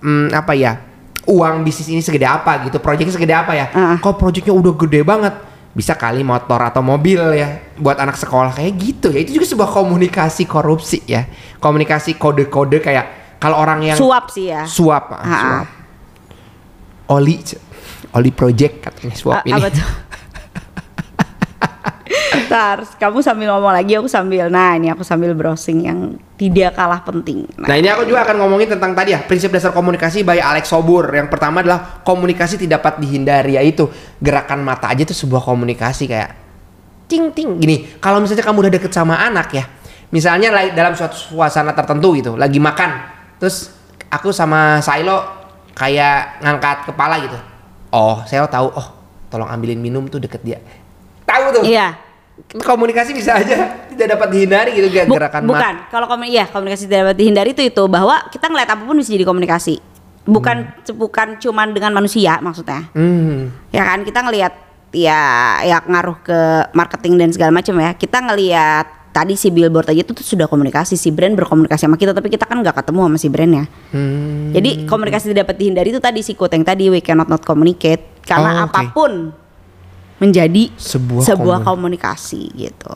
hmm, 0.00 0.30
apa 0.32 0.52
ya 0.54 0.72
uang 1.22 1.62
bisnis 1.62 1.86
ini 1.86 2.02
segede 2.02 2.26
apa 2.26 2.66
gitu 2.66 2.82
proyeknya 2.82 3.14
segede 3.14 3.34
apa 3.34 3.52
ya. 3.54 3.66
Heeh. 3.70 3.96
kalau 4.02 4.16
proyeknya 4.18 4.54
udah 4.54 4.72
gede 4.74 5.02
banget 5.06 5.34
bisa 5.72 5.96
kali 5.96 6.20
motor 6.20 6.60
atau 6.60 6.84
mobil 6.84 7.18
ya 7.32 7.72
buat 7.76 7.96
anak 7.96 8.16
sekolah. 8.16 8.52
Kayak 8.52 8.72
gitu 8.76 9.08
ya. 9.08 9.20
Itu 9.24 9.40
juga 9.40 9.46
sebuah 9.48 9.70
komunikasi 9.72 10.44
korupsi 10.44 11.00
ya. 11.08 11.24
Komunikasi 11.58 12.16
kode-kode 12.16 12.78
kayak 12.78 13.36
kalau 13.40 13.58
orang 13.58 13.82
yang 13.82 13.98
Suap 13.98 14.30
sih 14.30 14.52
ya. 14.52 14.62
suap 14.68 15.10
ah, 15.10 15.24
suap. 15.24 15.66
Oli 17.10 17.42
oli 18.12 18.30
project 18.30 18.74
katanya 18.84 19.14
suap 19.16 19.42
A- 19.42 19.46
ini. 19.48 19.58
Apa 19.58 19.68
tuh? 19.72 19.88
Ntar, 22.32 22.84
kamu 22.96 23.18
sambil 23.20 23.52
ngomong 23.52 23.72
lagi, 23.72 23.96
aku 23.96 24.08
sambil. 24.08 24.48
Nah, 24.48 24.76
ini 24.76 24.88
aku 24.88 25.04
sambil 25.04 25.36
browsing 25.36 25.84
yang 25.84 26.16
tidak 26.42 26.74
kalah 26.74 26.98
penting. 27.06 27.46
Nah 27.54 27.78
ini 27.78 27.86
aku 27.86 28.02
juga 28.02 28.26
akan 28.26 28.42
ngomongin 28.42 28.74
tentang 28.74 28.98
tadi 28.98 29.14
ya 29.14 29.22
prinsip 29.22 29.54
dasar 29.54 29.70
komunikasi 29.70 30.26
by 30.26 30.42
Alex 30.42 30.74
Sobur. 30.74 31.06
Yang 31.14 31.30
pertama 31.30 31.62
adalah 31.62 32.02
komunikasi 32.02 32.58
tidak 32.58 32.82
dapat 32.82 32.98
dihindari 32.98 33.54
yaitu 33.54 33.86
gerakan 34.18 34.66
mata 34.66 34.90
aja 34.90 35.06
itu 35.06 35.14
sebuah 35.14 35.38
komunikasi 35.38 36.10
kayak 36.10 36.34
ting 37.06 37.30
ting 37.30 37.62
gini. 37.62 37.94
Kalau 38.02 38.18
misalnya 38.18 38.42
kamu 38.42 38.58
udah 38.66 38.72
deket 38.74 38.90
sama 38.90 39.22
anak 39.22 39.54
ya, 39.54 39.70
misalnya 40.10 40.50
dalam 40.74 40.98
suatu 40.98 41.14
suasana 41.14 41.78
tertentu 41.78 42.10
gitu, 42.18 42.34
lagi 42.34 42.58
makan, 42.58 42.90
terus 43.38 43.70
aku 44.10 44.34
sama 44.34 44.82
Sailo 44.82 45.22
kayak 45.78 46.42
ngangkat 46.42 46.90
kepala 46.90 47.22
gitu. 47.22 47.38
Oh, 47.94 48.18
Sailo 48.26 48.50
tahu. 48.50 48.66
Oh, 48.74 48.88
tolong 49.30 49.46
ambilin 49.46 49.78
minum 49.78 50.10
tuh 50.10 50.18
deket 50.18 50.42
dia. 50.42 50.58
Tahu 51.22 51.44
tuh. 51.54 51.62
Iya. 51.62 52.01
Komunikasi 52.52 53.10
bisa 53.12 53.32
aja 53.34 53.88
tidak 53.88 54.08
dapat 54.12 54.28
dihindari 54.28 54.70
gitu 54.74 54.88
Bu- 55.06 55.16
gerakan 55.16 55.46
bukan. 55.46 55.74
Kalau 55.88 56.04
komunikasi, 56.04 56.34
iya 56.34 56.44
komunikasi 56.46 56.82
tidak 56.84 56.98
dapat 57.08 57.16
dihindari 57.16 57.50
itu 57.50 57.62
itu 57.64 57.82
bahwa 57.86 58.28
kita 58.28 58.46
ngeliat 58.46 58.68
apa 58.68 58.82
pun 58.82 58.96
bisa 58.96 59.10
jadi 59.10 59.24
komunikasi. 59.24 59.80
Bukan 60.22 60.56
bukan 60.94 61.28
cuman 61.36 61.72
dengan 61.72 61.90
manusia 61.92 62.38
maksudnya. 62.38 62.86
Hmm. 62.92 63.50
Ya 63.70 63.82
kan 63.82 64.04
kita 64.04 64.22
ngelihat 64.22 64.52
ya 64.92 65.18
ya 65.60 65.80
ngaruh 65.82 66.20
ke 66.20 66.38
marketing 66.70 67.16
dan 67.16 67.28
segala 67.30 67.50
macam 67.50 67.74
ya. 67.76 67.90
Kita 67.92 68.20
ngelihat 68.20 68.86
tadi 69.12 69.34
si 69.34 69.48
billboard 69.48 69.88
aja 69.88 70.00
itu 70.00 70.12
tuh 70.12 70.24
sudah 70.24 70.46
komunikasi 70.46 70.96
si 70.96 71.12
brand 71.12 71.36
berkomunikasi 71.36 71.84
sama 71.84 71.96
kita 71.96 72.16
tapi 72.16 72.28
kita 72.28 72.48
kan 72.48 72.60
nggak 72.60 72.76
ketemu 72.76 73.00
sama 73.02 73.18
si 73.18 73.28
brandnya. 73.28 73.64
Hmm. 73.90 74.52
Jadi 74.52 74.84
komunikasi 74.84 75.24
tidak 75.28 75.48
dapat 75.48 75.56
dihindari 75.58 75.88
itu 75.90 75.98
tadi 75.98 76.20
si 76.20 76.32
quote 76.32 76.52
yang 76.52 76.64
tadi 76.64 76.86
we 76.86 77.00
cannot 77.00 77.26
not 77.26 77.42
communicate 77.42 78.12
Oh, 78.22 78.30
karena 78.30 78.50
oke. 78.62 78.70
apa 78.70 78.80
pun 78.94 79.12
menjadi 80.22 80.70
Sebuah 80.72 81.26
sebuah, 81.26 81.58
komun- 81.60 81.68
komunikasi 81.90 82.54
gitu. 82.54 82.94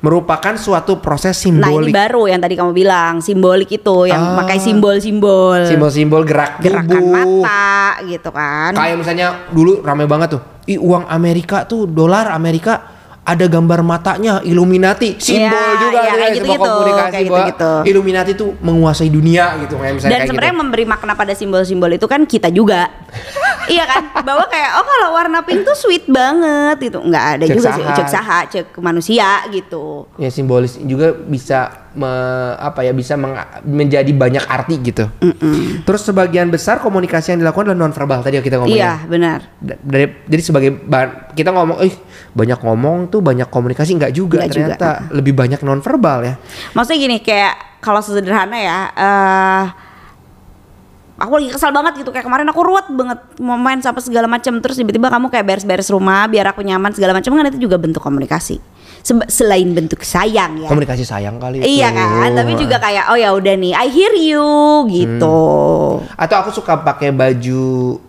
merupakan 0.00 0.56
suatu 0.56 0.96
proses 0.96 1.36
Nah 1.36 1.60
ini 1.60 1.60
simbolik. 1.60 1.92
baru 1.92 2.24
yang 2.24 2.40
tadi 2.40 2.56
kamu 2.56 2.72
bilang 2.72 3.20
simbolik 3.20 3.68
itu 3.70 4.08
yang 4.08 4.32
Ah. 4.32 4.36
pakai 4.38 4.56
simbol-simbol, 4.56 5.60
Simbol-simbol 5.62 6.24
gerak 6.24 6.56
gerakan 6.58 6.88
tubuh. 6.90 7.44
mata 7.44 7.68
gitu 8.02 8.30
kan. 8.30 8.72
Kayak 8.72 8.96
misalnya 8.96 9.26
dulu 9.46 9.78
rame 9.78 10.04
banget 10.04 10.34
tuh. 10.34 10.42
Ih 10.66 10.80
uang 10.80 11.04
Amerika 11.04 11.62
tuh 11.64 11.84
dolar 11.84 12.32
Amerika 12.32 12.80
ada 13.22 13.46
gambar 13.46 13.80
matanya 13.80 14.40
Illuminati 14.40 15.14
simbol 15.16 15.44
Iya, 15.46 15.76
juga 15.78 15.92
iya, 15.94 16.00
tuh, 16.02 16.16
kayak 16.16 16.32
sebuah 16.32 16.34
gitu-gitu, 16.34 16.70
komunikasi 16.72 17.10
kayak 17.10 17.24
bahwa 17.26 17.38
gitu-gitu. 17.44 17.72
Illuminati 17.86 18.32
tuh 18.34 18.50
menguasai 18.58 19.08
dunia 19.08 19.44
gitu 19.60 19.74
kayak 19.76 19.92
misalnya 19.94 20.12
Dan 20.14 20.20
sebenarnya 20.26 20.50
gitu. 20.50 20.62
memberi 20.62 20.84
makna 20.84 21.12
pada 21.14 21.32
simbol-simbol 21.32 21.90
itu 21.90 22.06
kan 22.06 22.20
kita 22.24 22.48
juga. 22.48 22.88
iya 23.70 23.84
kan? 23.84 24.02
Bahwa 24.20 24.44
kayak 24.46 24.70
oh 24.74 24.84
kalau 24.84 25.08
warna 25.12 25.38
pink 25.40 25.62
tuh 25.62 25.76
sweet 25.76 26.08
banget 26.08 26.80
gitu. 26.82 26.98
Nggak 26.98 27.24
ada 27.30 27.44
Cek 27.44 27.54
juga 27.54 27.68
sih 27.70 27.82
saha. 27.82 27.94
cek 27.94 28.08
saha, 28.08 28.38
cek 28.46 28.66
manusia 28.78 29.28
gitu. 29.48 29.84
ya 30.16 30.28
simbolis 30.28 30.80
juga 30.80 31.12
bisa 31.14 31.58
me- 31.92 32.08
apa 32.56 32.82
ya 32.82 32.90
bisa 32.90 33.14
meng- 33.14 33.36
menjadi 33.62 34.10
banyak 34.10 34.42
arti 34.42 34.74
gitu. 34.82 35.06
Terus 35.82 36.02
sebagian 36.02 36.48
besar 36.48 36.80
komunikasi 36.80 37.30
yang 37.30 37.40
dilakukan 37.40 37.68
adalah 37.68 37.84
nonverbal 37.84 38.20
tadi 38.20 38.36
yang 38.36 38.46
kita 38.46 38.56
ngomongin. 38.58 38.80
Iya, 38.80 38.92
benar. 39.06 39.38
Da- 39.56 39.78
dari 39.78 40.08
jadi 40.24 40.42
sebagai 40.42 40.70
bahan 40.74 41.30
kita 41.30 41.52
ngomong 41.52 41.78
eh 41.80 41.94
banyak 42.30 42.58
ngomong 42.58 43.10
tuh 43.10 43.18
banyak 43.18 43.46
komunikasi 43.46 43.98
nggak 43.98 44.12
juga 44.12 44.38
Nggak 44.42 44.50
juga. 44.54 44.74
ternyata. 44.78 44.90
lebih 45.10 45.34
banyak 45.34 45.60
nonverbal 45.60 46.18
ya. 46.22 46.34
Maksudnya 46.72 46.98
gini 47.00 47.16
kayak 47.18 47.82
kalau 47.82 47.98
sederhana 47.98 48.54
ya 48.54 48.78
eh 48.92 49.64
aku 51.18 51.32
lagi 51.36 51.48
kesal 51.52 51.68
banget 51.70 52.00
gitu. 52.00 52.10
Kayak 52.10 52.26
kemarin 52.26 52.48
aku 52.48 52.60
ruwet 52.64 52.86
banget 52.88 53.18
mau 53.38 53.58
main 53.58 53.76
apa 53.76 54.00
segala 54.00 54.24
macam 54.24 54.56
terus 54.58 54.78
tiba-tiba 54.78 55.10
kamu 55.10 55.28
kayak 55.28 55.44
beres-beres 55.44 55.90
rumah 55.90 56.24
biar 56.24 56.48
aku 56.48 56.64
nyaman 56.64 56.94
segala 56.94 57.12
macam 57.12 57.34
kan 57.34 57.44
itu 57.50 57.60
juga 57.60 57.76
bentuk 57.76 58.00
komunikasi. 58.00 58.56
Selain 59.28 59.64
bentuk 59.72 60.00
sayang 60.00 60.60
ya. 60.60 60.68
Komunikasi 60.68 61.04
sayang 61.04 61.40
kali 61.40 61.60
iya 61.60 61.88
itu. 61.88 61.98
kan? 61.98 62.30
Tapi 62.36 62.52
juga 62.54 62.76
kayak 62.78 63.04
oh 63.08 63.16
ya 63.16 63.32
udah 63.32 63.54
nih 63.56 63.72
I 63.72 63.88
hear 63.88 64.12
you 64.14 64.44
gitu. 64.88 65.40
Atau 66.14 66.36
aku 66.40 66.50
suka 66.52 66.80
pakai 66.80 67.10
baju 67.10 67.62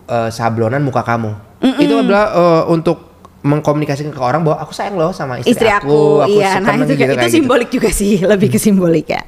eh, 0.07 0.29
sablonan 0.29 0.83
muka 0.83 1.01
kamu. 1.01 1.31
Itu 1.79 1.95
adalah 1.99 2.25
eh, 2.31 2.63
untuk 2.69 3.10
mengkomunikasikan 3.41 4.13
ke 4.13 4.21
orang 4.21 4.45
bahwa 4.45 4.61
aku 4.61 4.73
sayang 4.73 5.01
loh 5.01 5.09
sama 5.09 5.41
istri, 5.41 5.57
istri 5.57 5.69
aku, 5.69 6.21
iya 6.29 6.61
suka 6.61 6.65
nah 6.65 6.73
itu, 6.77 6.93
gitu, 6.93 7.09
itu 7.09 7.15
kayak 7.17 7.25
gitu. 7.25 7.35
simbolik 7.41 7.69
juga 7.73 7.89
sih 7.89 8.13
lebih 8.31 8.47
ke 8.53 8.59
simbolik 8.61 9.07
ya 9.09 9.23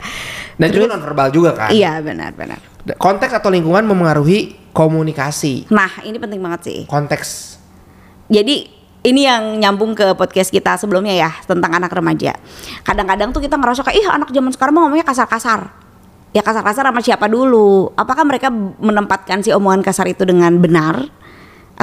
dan 0.58 0.70
juga 0.70 0.86
nonverbal 0.93 1.34
juga 1.34 1.51
kan 1.58 1.70
iya 1.74 1.98
benar-benar 1.98 2.62
konteks 3.01 3.34
atau 3.34 3.50
lingkungan 3.50 3.82
memengaruhi 3.89 4.70
komunikasi 4.70 5.65
nah 5.74 5.89
ini 6.05 6.22
penting 6.22 6.39
banget 6.39 6.62
sih 6.65 6.79
konteks 6.86 7.53
Jadi 8.32 8.72
ini 9.03 9.27
yang 9.27 9.60
nyambung 9.60 9.93
ke 9.93 10.15
podcast 10.15 10.48
kita 10.48 10.79
sebelumnya 10.79 11.12
ya 11.12 11.32
tentang 11.43 11.75
anak 11.75 11.91
remaja. 11.91 12.39
Kadang-kadang 12.88 13.36
tuh 13.36 13.43
kita 13.43 13.60
ngerasa 13.60 13.84
kayak 13.84 13.98
ih 14.00 14.08
anak 14.08 14.29
zaman 14.32 14.51
sekarang 14.55 14.74
mah 14.79 14.82
ngomongnya 14.88 15.05
kasar-kasar. 15.05 15.70
Ya 16.34 16.41
kasar-kasar 16.41 16.88
sama 16.88 17.03
siapa 17.03 17.27
dulu? 17.27 17.91
Apakah 17.93 18.25
mereka 18.25 18.50
menempatkan 18.79 19.43
si 19.43 19.51
omongan 19.51 19.84
kasar 19.86 20.08
itu 20.10 20.24
dengan 20.24 20.55
benar 20.58 21.12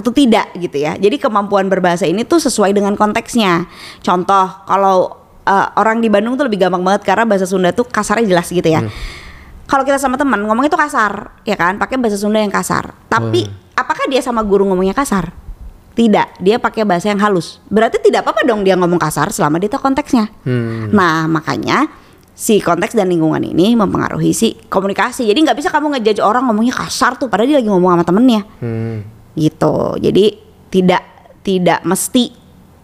atau 0.01 0.11
tidak 0.11 0.49
gitu 0.57 0.81
ya? 0.81 0.97
Jadi 0.97 1.21
kemampuan 1.21 1.69
berbahasa 1.69 2.09
ini 2.09 2.25
tuh 2.25 2.41
sesuai 2.41 2.73
dengan 2.73 2.97
konteksnya. 2.97 3.69
Contoh 4.01 4.65
kalau 4.65 5.21
eh, 5.45 5.69
orang 5.77 6.01
di 6.01 6.09
Bandung 6.09 6.41
tuh 6.41 6.49
lebih 6.49 6.65
gampang 6.65 6.81
banget 6.81 7.05
karena 7.05 7.29
bahasa 7.29 7.45
Sunda 7.45 7.77
tuh 7.77 7.85
kasarnya 7.85 8.25
jelas 8.25 8.49
gitu 8.49 8.67
ya. 8.67 8.81
kalau 9.71 9.87
kita 9.87 10.03
sama 10.03 10.19
teman 10.19 10.43
ngomong 10.43 10.67
itu 10.67 10.75
kasar, 10.75 11.31
ya 11.47 11.55
kan? 11.55 11.79
Pakai 11.79 11.95
bahasa 11.95 12.19
Sunda 12.19 12.43
yang 12.43 12.51
kasar. 12.51 12.91
Tapi 13.07 13.47
apakah 13.79 14.11
dia 14.11 14.19
sama 14.19 14.43
guru 14.43 14.67
ngomongnya 14.67 14.99
kasar? 14.99 15.31
Tidak, 15.95 16.43
dia 16.43 16.59
pakai 16.59 16.83
bahasa 16.83 17.11
yang 17.15 17.23
halus. 17.23 17.63
Berarti 17.71 18.03
tidak 18.03 18.27
apa-apa 18.27 18.43
dong 18.43 18.67
dia 18.67 18.75
ngomong 18.75 18.99
kasar 18.99 19.31
selama 19.31 19.63
dia 19.63 19.71
tahu 19.71 19.87
konteksnya. 19.87 20.27
Hmm. 20.43 20.91
Nah, 20.91 21.31
makanya 21.31 21.87
si 22.41 22.57
konteks 22.57 22.97
dan 22.97 23.13
lingkungan 23.13 23.45
ini 23.45 23.77
mempengaruhi 23.77 24.33
si 24.33 24.57
komunikasi. 24.71 25.29
Jadi 25.29 25.39
nggak 25.45 25.59
bisa 25.61 25.69
kamu 25.69 25.99
ngejudge 25.99 26.25
orang 26.25 26.49
ngomongnya 26.49 26.73
kasar 26.73 27.21
tuh 27.21 27.29
padahal 27.29 27.53
dia 27.53 27.59
lagi 27.61 27.69
ngomong 27.69 28.01
sama 28.01 28.05
temennya. 28.09 28.43
Hmm. 28.65 29.20
Gitu. 29.35 29.75
Jadi 29.99 30.25
tidak 30.69 31.03
tidak 31.41 31.81
mesti 31.83 32.31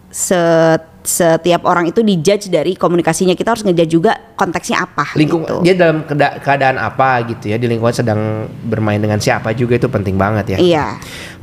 se- 0.07 0.95
setiap 1.07 1.63
orang 1.63 1.87
itu 1.87 2.03
dijudge 2.03 2.51
dari 2.51 2.75
komunikasinya. 2.75 3.31
Kita 3.31 3.55
harus 3.55 3.63
ngejudge 3.63 3.91
juga 3.91 4.11
konteksnya 4.35 4.83
apa 4.83 5.15
Lingkung 5.15 5.47
gitu. 5.47 5.63
dia 5.63 5.73
dalam 5.73 6.03
keadaan 6.43 6.75
apa 6.77 7.23
gitu 7.31 7.47
ya 7.47 7.57
di 7.57 7.65
lingkungan 7.65 7.95
sedang 7.95 8.45
bermain 8.67 8.99
dengan 8.99 9.17
siapa 9.17 9.55
juga 9.55 9.79
itu 9.79 9.87
penting 9.87 10.19
banget 10.19 10.55
ya. 10.55 10.57
Iya. 10.59 10.87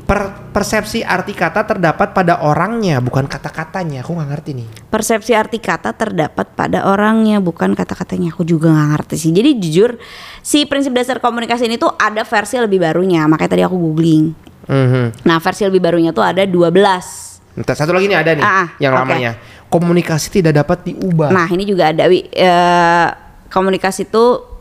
Per- 0.04 0.52
persepsi 0.52 1.00
arti 1.00 1.32
kata 1.32 1.64
terdapat 1.64 2.12
pada 2.12 2.44
orangnya 2.44 3.00
bukan 3.00 3.24
kata-katanya. 3.24 4.04
Aku 4.04 4.12
nggak 4.12 4.30
ngerti 4.36 4.50
nih. 4.52 4.68
Persepsi 4.92 5.32
arti 5.32 5.56
kata 5.56 5.96
terdapat 5.96 6.52
pada 6.52 6.84
orangnya 6.92 7.40
bukan 7.40 7.72
kata-katanya. 7.72 8.36
Aku 8.36 8.44
juga 8.44 8.68
nggak 8.68 8.88
ngerti 9.00 9.14
sih. 9.16 9.32
Jadi 9.32 9.56
jujur 9.64 9.96
si 10.44 10.68
prinsip 10.68 10.92
dasar 10.92 11.24
komunikasi 11.24 11.64
ini 11.64 11.80
tuh 11.80 11.88
ada 11.96 12.20
versi 12.20 12.60
lebih 12.60 12.84
barunya. 12.84 13.24
Makanya 13.24 13.56
tadi 13.56 13.64
aku 13.64 13.80
googling. 13.80 14.43
Mhm. 14.66 15.24
Nah, 15.24 15.36
versi 15.38 15.62
lebih 15.64 15.80
barunya 15.80 16.10
tuh 16.10 16.22
ada 16.22 16.42
12. 16.42 17.40
Ntar 17.54 17.74
satu 17.74 17.94
lagi 17.94 18.10
nih 18.10 18.18
ada 18.18 18.30
nih 18.34 18.42
Ah, 18.42 18.66
ah, 18.66 18.68
yang 18.78 18.92
oke. 18.92 19.00
lamanya. 19.06 19.32
Komunikasi 19.70 20.30
tidak 20.32 20.54
dapat 20.54 20.86
diubah. 20.86 21.30
Nah, 21.30 21.46
ini 21.50 21.62
juga 21.62 21.90
ada 21.90 22.06
Wi. 22.06 22.26
Eh, 22.30 23.08
komunikasi 23.48 24.06
itu 24.06 24.54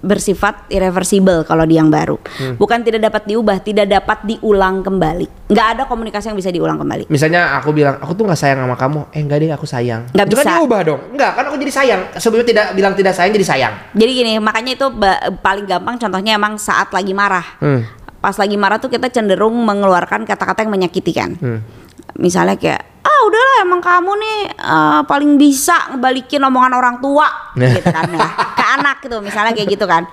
bersifat 0.00 0.64
irreversible 0.72 1.44
kalau 1.44 1.68
di 1.68 1.76
yang 1.76 1.92
baru. 1.92 2.16
Hmm. 2.40 2.56
Bukan 2.56 2.80
tidak 2.80 3.04
dapat 3.04 3.28
diubah, 3.28 3.60
tidak 3.60 3.84
dapat 3.84 4.24
diulang 4.24 4.80
kembali. 4.80 5.52
Nggak 5.52 5.66
ada 5.76 5.82
komunikasi 5.84 6.32
yang 6.32 6.38
bisa 6.40 6.48
diulang 6.48 6.80
kembali. 6.80 7.12
Misalnya 7.12 7.60
aku 7.60 7.76
bilang 7.76 8.00
aku 8.00 8.16
tuh 8.16 8.24
nggak 8.24 8.40
sayang 8.40 8.64
sama 8.64 8.80
kamu, 8.80 9.00
eh 9.12 9.20
enggak 9.20 9.38
deh 9.44 9.52
aku 9.52 9.68
sayang. 9.68 10.08
Nggak 10.16 10.24
kan 10.24 10.32
bisa. 10.40 10.50
diubah 10.56 10.80
dong. 10.88 11.00
Enggak, 11.12 11.30
kan 11.36 11.44
aku 11.52 11.56
jadi 11.60 11.72
sayang. 11.72 12.00
Sebelumnya 12.16 12.48
tidak 12.48 12.66
bilang 12.72 12.92
tidak 12.96 13.12
sayang 13.12 13.32
jadi 13.36 13.44
sayang. 13.46 13.72
Jadi 13.92 14.10
gini, 14.16 14.32
makanya 14.40 14.72
itu 14.72 14.86
paling 15.44 15.66
gampang 15.68 16.00
contohnya 16.00 16.32
emang 16.32 16.56
saat 16.56 16.88
lagi 16.96 17.12
marah. 17.12 17.44
Hmm. 17.60 17.84
Pas 18.20 18.36
lagi 18.36 18.56
marah 18.60 18.76
tuh 18.76 18.92
kita 18.92 19.08
cenderung 19.08 19.56
mengeluarkan 19.64 20.28
kata-kata 20.28 20.68
yang 20.68 20.72
menyakiti 20.76 21.12
kan. 21.16 21.40
Hmm. 21.40 21.64
Misalnya 22.20 22.60
kayak 22.60 23.00
ah 23.00 23.20
udahlah 23.24 23.56
emang 23.64 23.80
kamu 23.80 24.12
nih 24.12 24.38
eh, 24.60 25.00
paling 25.08 25.40
bisa 25.40 25.96
ngebalikin 25.96 26.44
omongan 26.44 26.76
orang 26.76 26.96
tua 27.00 27.24
gitu 27.56 27.88
kan 27.88 28.12
ya. 28.12 28.28
Ke 28.52 28.64
anak 28.76 28.96
gitu 29.08 29.24
misalnya 29.24 29.56
kayak 29.56 29.68
gitu 29.72 29.88
kan. 29.88 30.04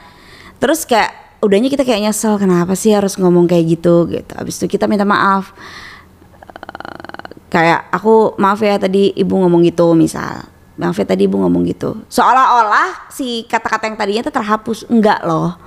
Terus 0.57 0.87
kayak 0.87 1.43
udahnya 1.43 1.67
kita 1.67 1.83
kayak 1.83 2.07
nyesel 2.07 2.39
kenapa 2.39 2.79
sih 2.79 2.95
harus 2.95 3.19
ngomong 3.19 3.43
kayak 3.43 3.75
gitu 3.75 4.07
gitu. 4.07 4.31
Habis 4.39 4.55
itu 4.63 4.79
kita 4.79 4.87
minta 4.87 5.03
maaf. 5.03 5.51
Eh, 5.51 7.43
kayak 7.51 7.91
aku 7.91 8.39
maaf 8.39 8.63
ya 8.63 8.79
tadi 8.79 9.11
ibu 9.19 9.35
ngomong 9.35 9.67
gitu 9.67 9.91
misal. 9.99 10.47
Maaf 10.79 10.95
ya 10.95 11.03
tadi 11.03 11.27
ibu 11.27 11.35
ngomong 11.43 11.67
gitu. 11.67 12.07
Seolah-olah 12.07 13.11
si 13.11 13.43
kata-kata 13.51 13.91
yang 13.91 13.99
tadinya 13.99 14.21
itu 14.23 14.31
terhapus. 14.31 14.87
Enggak 14.87 15.27
loh 15.27 15.59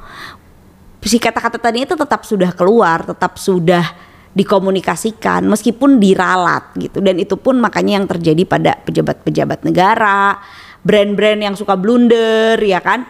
si 1.08 1.16
kata-kata 1.16 1.56
tadi 1.56 1.88
itu 1.88 1.96
tetap 1.96 2.24
sudah 2.28 2.52
keluar, 2.52 3.04
tetap 3.04 3.40
sudah 3.40 3.84
dikomunikasikan 4.30 5.42
meskipun 5.42 5.98
diralat 5.98 6.70
gitu 6.78 7.02
dan 7.02 7.18
itu 7.18 7.34
pun 7.34 7.58
makanya 7.58 7.98
yang 7.98 8.06
terjadi 8.06 8.42
pada 8.46 8.72
pejabat-pejabat 8.86 9.66
negara, 9.66 10.38
brand-brand 10.86 11.40
yang 11.40 11.54
suka 11.56 11.74
blunder 11.74 12.60
ya 12.60 12.78
kan. 12.80 13.08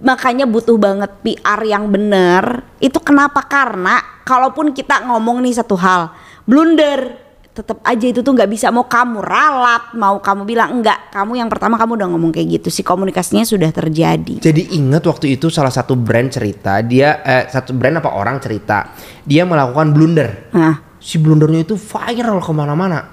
Makanya 0.00 0.48
butuh 0.48 0.80
banget 0.80 1.12
PR 1.20 1.60
yang 1.68 1.92
benar. 1.92 2.64
Itu 2.80 2.96
kenapa? 2.96 3.44
Karena 3.44 4.00
kalaupun 4.24 4.72
kita 4.72 5.04
ngomong 5.04 5.44
nih 5.44 5.60
satu 5.60 5.76
hal, 5.76 6.16
blunder 6.48 7.25
tetap 7.56 7.80
aja 7.80 8.04
itu 8.04 8.20
tuh 8.20 8.36
nggak 8.36 8.50
bisa 8.52 8.68
mau 8.68 8.84
kamu 8.84 9.24
ralat 9.24 9.96
mau 9.96 10.20
kamu 10.20 10.44
bilang 10.44 10.76
enggak 10.76 11.08
kamu 11.08 11.40
yang 11.40 11.48
pertama 11.48 11.80
kamu 11.80 11.96
udah 11.96 12.08
ngomong 12.12 12.30
kayak 12.36 12.60
gitu 12.60 12.68
si 12.68 12.84
komunikasinya 12.84 13.48
sudah 13.48 13.72
terjadi 13.72 14.44
Jadi 14.44 14.76
ingat 14.76 15.08
waktu 15.08 15.40
itu 15.40 15.48
salah 15.48 15.72
satu 15.72 15.96
brand 15.96 16.28
cerita 16.28 16.84
dia 16.84 17.24
eh, 17.24 17.48
satu 17.48 17.72
brand 17.72 18.04
apa 18.04 18.12
orang 18.12 18.36
cerita 18.44 18.92
dia 19.24 19.48
melakukan 19.48 19.96
blunder. 19.96 20.52
nah 20.52 20.86
Si 21.06 21.22
blundernya 21.22 21.62
itu 21.62 21.78
viral 21.78 22.42
ke 22.42 22.50
mana-mana. 22.50 23.06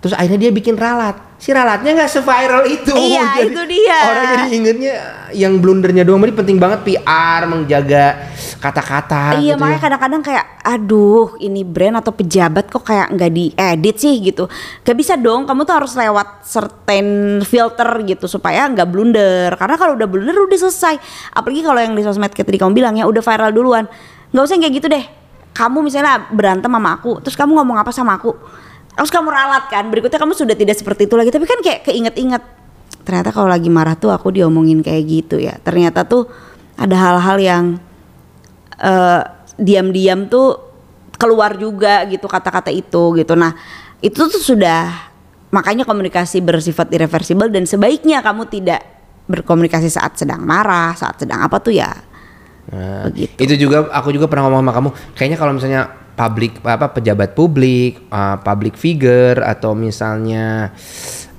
Terus 0.00 0.16
akhirnya 0.16 0.48
dia 0.48 0.52
bikin 0.54 0.80
ralat. 0.80 1.18
Si 1.36 1.52
ralatnya 1.52 1.92
nggak 1.92 2.08
se-viral 2.08 2.64
itu. 2.64 2.94
Iya, 2.94 3.36
itu 3.52 3.62
dia. 3.68 3.98
Orang 4.08 4.24
jadi 4.32 4.46
ingetnya 4.54 4.94
yang 5.36 5.60
blundernya 5.60 6.08
doang. 6.08 6.24
Jadi 6.24 6.34
penting 6.38 6.56
banget 6.56 6.88
PR 6.88 7.44
menjaga 7.44 8.32
kata-kata. 8.58 9.38
Iya 9.38 9.54
gitu 9.54 9.62
makanya 9.62 9.78
ya. 9.78 9.84
kadang-kadang 9.86 10.22
kayak 10.26 10.44
aduh 10.66 11.38
ini 11.38 11.62
brand 11.62 12.02
atau 12.02 12.10
pejabat 12.10 12.66
kok 12.66 12.82
kayak 12.82 13.14
nggak 13.14 13.30
diedit 13.32 13.96
sih 13.96 14.14
gitu. 14.20 14.50
Gak 14.82 14.96
bisa 14.98 15.14
dong 15.14 15.46
kamu 15.46 15.62
tuh 15.62 15.74
harus 15.78 15.92
lewat 15.94 16.42
certain 16.42 17.38
filter 17.46 17.88
gitu 18.04 18.26
supaya 18.26 18.66
nggak 18.66 18.88
blunder. 18.90 19.54
Karena 19.54 19.78
kalau 19.78 19.94
udah 19.94 20.08
blunder 20.10 20.34
udah 20.34 20.58
selesai. 20.58 20.98
Apalagi 21.32 21.62
kalau 21.62 21.78
yang 21.78 21.94
di 21.94 22.02
sosmed 22.02 22.34
kayak 22.34 22.50
tadi 22.50 22.58
kamu 22.58 22.74
bilang 22.74 22.94
ya 22.98 23.06
udah 23.06 23.22
viral 23.22 23.54
duluan. 23.54 23.86
Nggak 24.34 24.42
usah 24.44 24.54
yang 24.58 24.62
kayak 24.66 24.76
gitu 24.82 24.88
deh. 24.90 25.04
Kamu 25.54 25.78
misalnya 25.82 26.30
berantem 26.30 26.70
sama 26.70 26.90
aku, 26.94 27.18
terus 27.18 27.34
kamu 27.34 27.50
ngomong 27.50 27.82
apa 27.82 27.90
sama 27.90 28.14
aku, 28.14 28.30
terus 28.94 29.10
kamu 29.10 29.26
ralat 29.26 29.66
kan. 29.66 29.90
Berikutnya 29.90 30.14
kamu 30.22 30.38
sudah 30.38 30.54
tidak 30.54 30.78
seperti 30.78 31.10
itu 31.10 31.18
lagi. 31.18 31.34
Tapi 31.34 31.46
kan 31.50 31.58
kayak 31.58 31.80
keinget-inget. 31.82 32.42
Ternyata 33.02 33.34
kalau 33.34 33.50
lagi 33.50 33.66
marah 33.66 33.98
tuh 33.98 34.14
aku 34.14 34.30
diomongin 34.30 34.86
kayak 34.86 35.02
gitu 35.08 35.42
ya. 35.42 35.58
Ternyata 35.58 36.06
tuh 36.06 36.30
ada 36.78 36.94
hal-hal 36.94 37.36
yang 37.42 37.64
eh, 38.78 39.22
diam-diam 39.58 40.30
tuh 40.30 40.56
keluar 41.18 41.58
juga 41.58 42.06
gitu 42.06 42.30
kata-kata 42.30 42.70
itu 42.70 43.18
gitu. 43.18 43.34
Nah, 43.34 43.52
itu 43.98 44.16
tuh 44.16 44.42
sudah 44.42 45.10
makanya 45.50 45.82
komunikasi 45.82 46.38
bersifat 46.44 46.92
irreversible 46.94 47.50
dan 47.50 47.66
sebaiknya 47.66 48.22
kamu 48.22 48.46
tidak 48.46 48.80
berkomunikasi 49.28 49.90
saat 49.92 50.16
sedang 50.16 50.40
marah, 50.46 50.94
saat 50.94 51.18
sedang 51.20 51.42
apa 51.42 51.58
tuh 51.60 51.74
ya. 51.74 51.90
Nah, 52.68 53.08
Begitu. 53.10 53.36
itu 53.40 53.54
juga 53.68 53.90
aku 53.90 54.14
juga 54.14 54.30
pernah 54.30 54.48
ngomong 54.48 54.62
sama 54.64 54.72
kamu. 54.72 54.88
Kayaknya 55.16 55.38
kalau 55.40 55.52
misalnya 55.56 55.82
publik 56.14 56.52
apa 56.64 56.86
pejabat 56.94 57.30
publik, 57.34 58.08
uh, 58.10 58.38
public 58.40 58.74
figure 58.78 59.42
atau 59.42 59.74
misalnya 59.74 60.72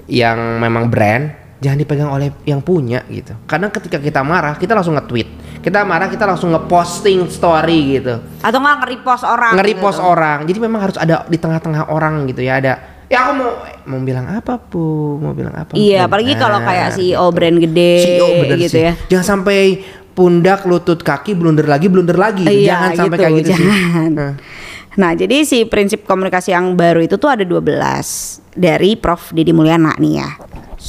yang 0.10 0.60
memang 0.60 0.90
brand 0.90 1.32
jangan 1.60 1.78
dipegang 1.78 2.10
oleh 2.10 2.32
yang 2.48 2.64
punya 2.64 3.04
gitu. 3.12 3.36
Karena 3.46 3.68
ketika 3.70 4.00
kita 4.00 4.24
marah, 4.24 4.56
kita 4.56 4.74
langsung 4.74 4.96
nge-tweet. 4.96 5.30
Kita 5.60 5.84
marah, 5.84 6.08
kita 6.08 6.24
langsung 6.24 6.56
nge-posting 6.56 7.28
story 7.28 8.00
gitu. 8.00 8.24
Atau 8.40 8.60
nggak 8.64 8.76
nge-repost 8.84 9.24
orang. 9.28 9.54
Nge-repost 9.60 10.00
gitu. 10.00 10.08
orang. 10.08 10.38
Jadi 10.48 10.60
memang 10.60 10.80
harus 10.88 10.98
ada 10.98 11.28
di 11.28 11.38
tengah-tengah 11.38 11.92
orang 11.92 12.28
gitu 12.32 12.42
ya 12.44 12.60
ada 12.60 12.74
Ya 13.10 13.26
aku 13.26 13.42
mau 13.42 13.52
mau 13.90 14.00
bilang 14.06 14.30
apa 14.30 14.62
pu, 14.62 15.18
mau 15.18 15.34
bilang 15.34 15.58
apa? 15.58 15.74
Iya, 15.74 16.06
Benar, 16.06 16.14
apalagi 16.14 16.34
kalau 16.38 16.60
kayak 16.62 16.88
gitu. 16.94 16.98
CEO 17.02 17.26
brand 17.34 17.58
gede 17.58 17.94
CEO 18.06 18.28
bener 18.38 18.58
gitu 18.62 18.78
sih. 18.78 18.86
ya. 18.86 18.94
Jangan 19.10 19.26
sampai 19.26 19.60
pundak, 20.14 20.60
lutut, 20.70 21.02
kaki 21.02 21.34
blunder 21.34 21.66
lagi, 21.66 21.90
blunder 21.90 22.14
lagi. 22.14 22.46
Iya, 22.46 22.70
jangan 22.70 22.90
sampai 22.94 23.18
gitu, 23.18 23.24
kayak 23.26 23.34
gitu 23.42 23.50
sih. 23.50 23.66
jangan. 23.66 24.10
Nah. 24.14 24.34
Nah, 25.00 25.12
jadi 25.18 25.48
si 25.48 25.66
prinsip 25.66 26.06
komunikasi 26.06 26.54
yang 26.54 26.78
baru 26.78 27.02
itu 27.02 27.18
tuh 27.18 27.34
ada 27.34 27.42
12 27.42 28.42
dari 28.54 28.94
Prof 28.94 29.34
Dedi 29.34 29.58
Mulyana 29.58 29.98
nih 29.98 30.14
ya. 30.22 30.30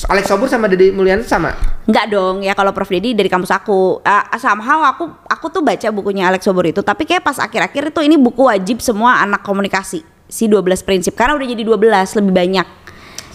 Alex 0.06 0.30
Sobur 0.30 0.46
sama 0.46 0.70
Deddy 0.70 0.94
Mulyana 0.94 1.26
sama. 1.26 1.54
Enggak 1.84 2.06
dong 2.14 2.46
ya 2.46 2.54
kalau 2.54 2.70
Prof 2.70 2.86
Dedi 2.86 3.12
dari 3.12 3.26
kampus 3.26 3.50
aku. 3.50 3.98
Uh, 4.00 4.24
somehow 4.38 4.86
aku 4.86 5.10
aku 5.26 5.46
tuh 5.50 5.62
baca 5.66 5.90
bukunya 5.90 6.30
Alex 6.30 6.46
Sobor 6.46 6.62
itu, 6.64 6.80
tapi 6.80 7.04
kayak 7.04 7.26
pas 7.26 7.36
akhir-akhir 7.42 7.90
itu 7.90 8.00
ini 8.06 8.14
buku 8.14 8.46
wajib 8.46 8.78
semua 8.78 9.18
anak 9.20 9.42
komunikasi. 9.42 10.06
Si 10.30 10.46
12 10.46 10.86
prinsip 10.86 11.18
karena 11.18 11.34
udah 11.34 11.48
jadi 11.50 11.62
12 11.66 12.22
lebih 12.22 12.32
banyak. 12.32 12.66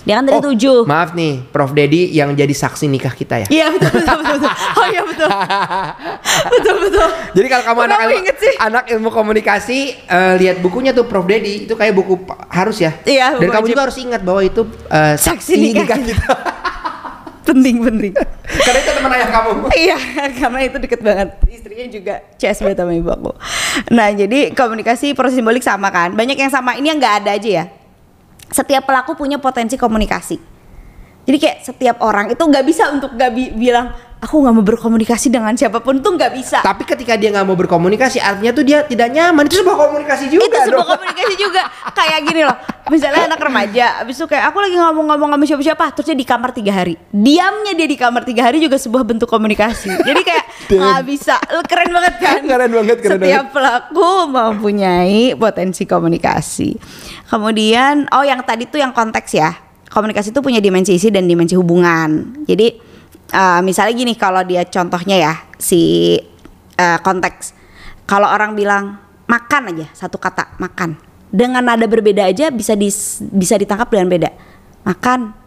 Dia 0.06 0.22
kan 0.22 0.24
dari 0.24 0.38
Oh, 0.38 0.54
7. 0.54 0.86
Maaf 0.86 1.12
nih, 1.12 1.42
Prof 1.50 1.74
Dedi 1.74 2.14
yang 2.14 2.32
jadi 2.32 2.54
saksi 2.54 2.86
nikah 2.86 3.10
kita 3.12 3.42
ya. 3.42 3.48
Iya 3.50 3.68
betul 3.74 3.90
betul 3.98 4.16
betul. 4.22 4.38
betul. 4.38 4.52
Oh 4.80 4.86
iya 4.86 5.02
betul. 5.02 5.30
betul 6.48 6.76
betul. 6.80 7.08
Jadi 7.34 7.48
kalau 7.50 7.64
kamu 7.66 7.80
anak 7.84 7.98
ilmu, 8.00 8.16
inget 8.22 8.38
sih? 8.38 8.54
anak 8.56 8.84
ilmu 8.88 9.10
komunikasi 9.10 9.80
eh, 10.06 10.34
lihat 10.38 10.62
bukunya 10.62 10.94
tuh 10.94 11.04
Prof 11.04 11.26
Dedi 11.26 11.66
itu 11.66 11.74
kayak 11.74 11.92
buku 11.92 12.22
harus 12.48 12.78
ya. 12.78 12.94
Iya, 13.02 13.34
Dan 13.36 13.50
kamu 13.50 13.66
wajib. 13.66 13.74
juga 13.74 13.82
harus 13.82 13.98
ingat 13.98 14.22
bahwa 14.22 14.42
itu 14.42 14.62
eh, 14.88 15.16
Saksi 15.18 15.52
saksi, 15.52 15.54
nikah 15.58 15.86
nikah, 15.90 15.98
kita. 16.00 16.28
penting 17.48 17.76
penting. 17.82 18.14
Karena 18.66 18.80
itu 18.80 18.92
teman 18.94 19.12
ayah 19.12 19.30
kamu. 19.32 19.52
Iya, 19.74 19.98
karena 20.34 20.60
itu 20.62 20.78
deket 20.78 21.02
banget. 21.02 21.28
Istrinya 21.46 21.86
juga 21.88 22.14
CS 22.36 22.62
banget 22.62 22.78
sama 22.78 22.94
ibu 22.94 23.10
aku. 23.10 23.32
Nah, 23.90 24.10
jadi 24.10 24.50
komunikasi 24.52 25.14
proses 25.14 25.38
simbolik 25.38 25.62
sama 25.62 25.90
kan. 25.90 26.14
Banyak 26.14 26.38
yang 26.38 26.50
sama. 26.50 26.74
Ini 26.74 26.94
yang 26.94 26.98
nggak 26.98 27.16
ada 27.22 27.32
aja 27.38 27.50
ya. 27.62 27.66
Setiap 28.50 28.86
pelaku 28.86 29.18
punya 29.18 29.42
potensi 29.42 29.76
komunikasi. 29.76 30.38
Jadi 31.26 31.38
kayak 31.42 31.58
setiap 31.66 31.98
orang 32.06 32.30
itu 32.30 32.44
nggak 32.46 32.66
bisa 32.66 32.94
untuk 32.94 33.18
nggak 33.18 33.32
bi- 33.34 33.54
bilang 33.58 33.90
aku 34.22 34.46
nggak 34.46 34.54
mau 34.54 34.66
berkomunikasi 34.66 35.34
dengan 35.34 35.58
siapa 35.58 35.82
pun 35.82 35.98
tuh 35.98 36.14
nggak 36.14 36.32
bisa. 36.38 36.62
Tapi 36.62 36.86
ketika 36.86 37.18
dia 37.18 37.34
nggak 37.34 37.46
mau 37.50 37.58
berkomunikasi, 37.58 38.22
artinya 38.22 38.54
tuh 38.54 38.62
dia 38.62 38.86
tidak 38.86 39.10
nyaman. 39.10 39.50
Itu 39.50 39.66
sebuah 39.66 39.78
komunikasi 39.90 40.30
juga 40.30 40.46
itu 40.46 40.58
sebuah 40.70 40.86
dong. 40.86 40.94
komunikasi 40.94 41.34
juga. 41.38 41.62
kayak 41.96 42.20
gini 42.28 42.44
loh 42.44 42.58
misalnya 42.92 43.26
anak 43.26 43.42
remaja 43.42 44.06
abis 44.06 44.20
itu 44.22 44.26
kayak 44.30 44.54
aku 44.54 44.62
lagi 44.62 44.78
ngomong-ngomong 44.78 45.34
sama 45.34 45.46
siapa-siapa 45.48 45.86
terus 45.98 46.06
dia 46.14 46.18
di 46.18 46.28
kamar 46.28 46.54
tiga 46.54 46.72
hari 46.76 46.94
diamnya 47.10 47.74
dia 47.74 47.88
di 47.90 47.98
kamar 47.98 48.22
tiga 48.22 48.46
hari 48.46 48.62
juga 48.62 48.78
sebuah 48.78 49.02
bentuk 49.02 49.26
komunikasi 49.26 49.90
jadi 50.06 50.22
kayak 50.22 50.46
nggak 50.78 51.02
bisa 51.08 51.36
keren 51.66 51.90
banget 51.90 52.16
kan 52.22 52.40
Keren 52.56 52.72
banget, 52.78 52.98
keren 53.02 53.18
setiap 53.18 53.46
pelaku 53.50 54.10
mempunyai 54.30 55.34
potensi 55.34 55.84
komunikasi 55.90 56.70
kemudian 57.30 58.10
oh 58.14 58.24
yang 58.26 58.42
tadi 58.46 58.70
tuh 58.70 58.82
yang 58.82 58.92
konteks 58.92 59.32
ya. 59.36 59.52
Komunikasi 59.86 60.36
itu 60.36 60.42
punya 60.44 60.60
dimensi 60.60 60.98
isi 60.98 61.08
dan 61.14 61.30
dimensi 61.30 61.56
hubungan. 61.56 62.44
Jadi 62.44 62.68
eh, 63.32 63.62
misalnya 63.64 63.94
gini 63.96 64.14
kalau 64.18 64.44
dia 64.44 64.66
contohnya 64.68 65.16
ya 65.16 65.34
si 65.56 66.16
eh, 66.76 67.00
konteks. 67.00 67.56
Kalau 68.06 68.30
orang 68.30 68.54
bilang 68.54 69.00
makan 69.26 69.74
aja 69.74 69.88
satu 69.94 70.18
kata 70.22 70.58
makan. 70.62 70.98
Dengan 71.36 71.64
nada 71.66 71.84
berbeda 71.84 72.32
aja 72.32 72.48
bisa 72.54 72.78
dis, 72.78 73.20
bisa 73.34 73.60
ditangkap 73.60 73.92
dengan 73.92 74.08
beda. 74.08 74.30
Makan 74.86 75.45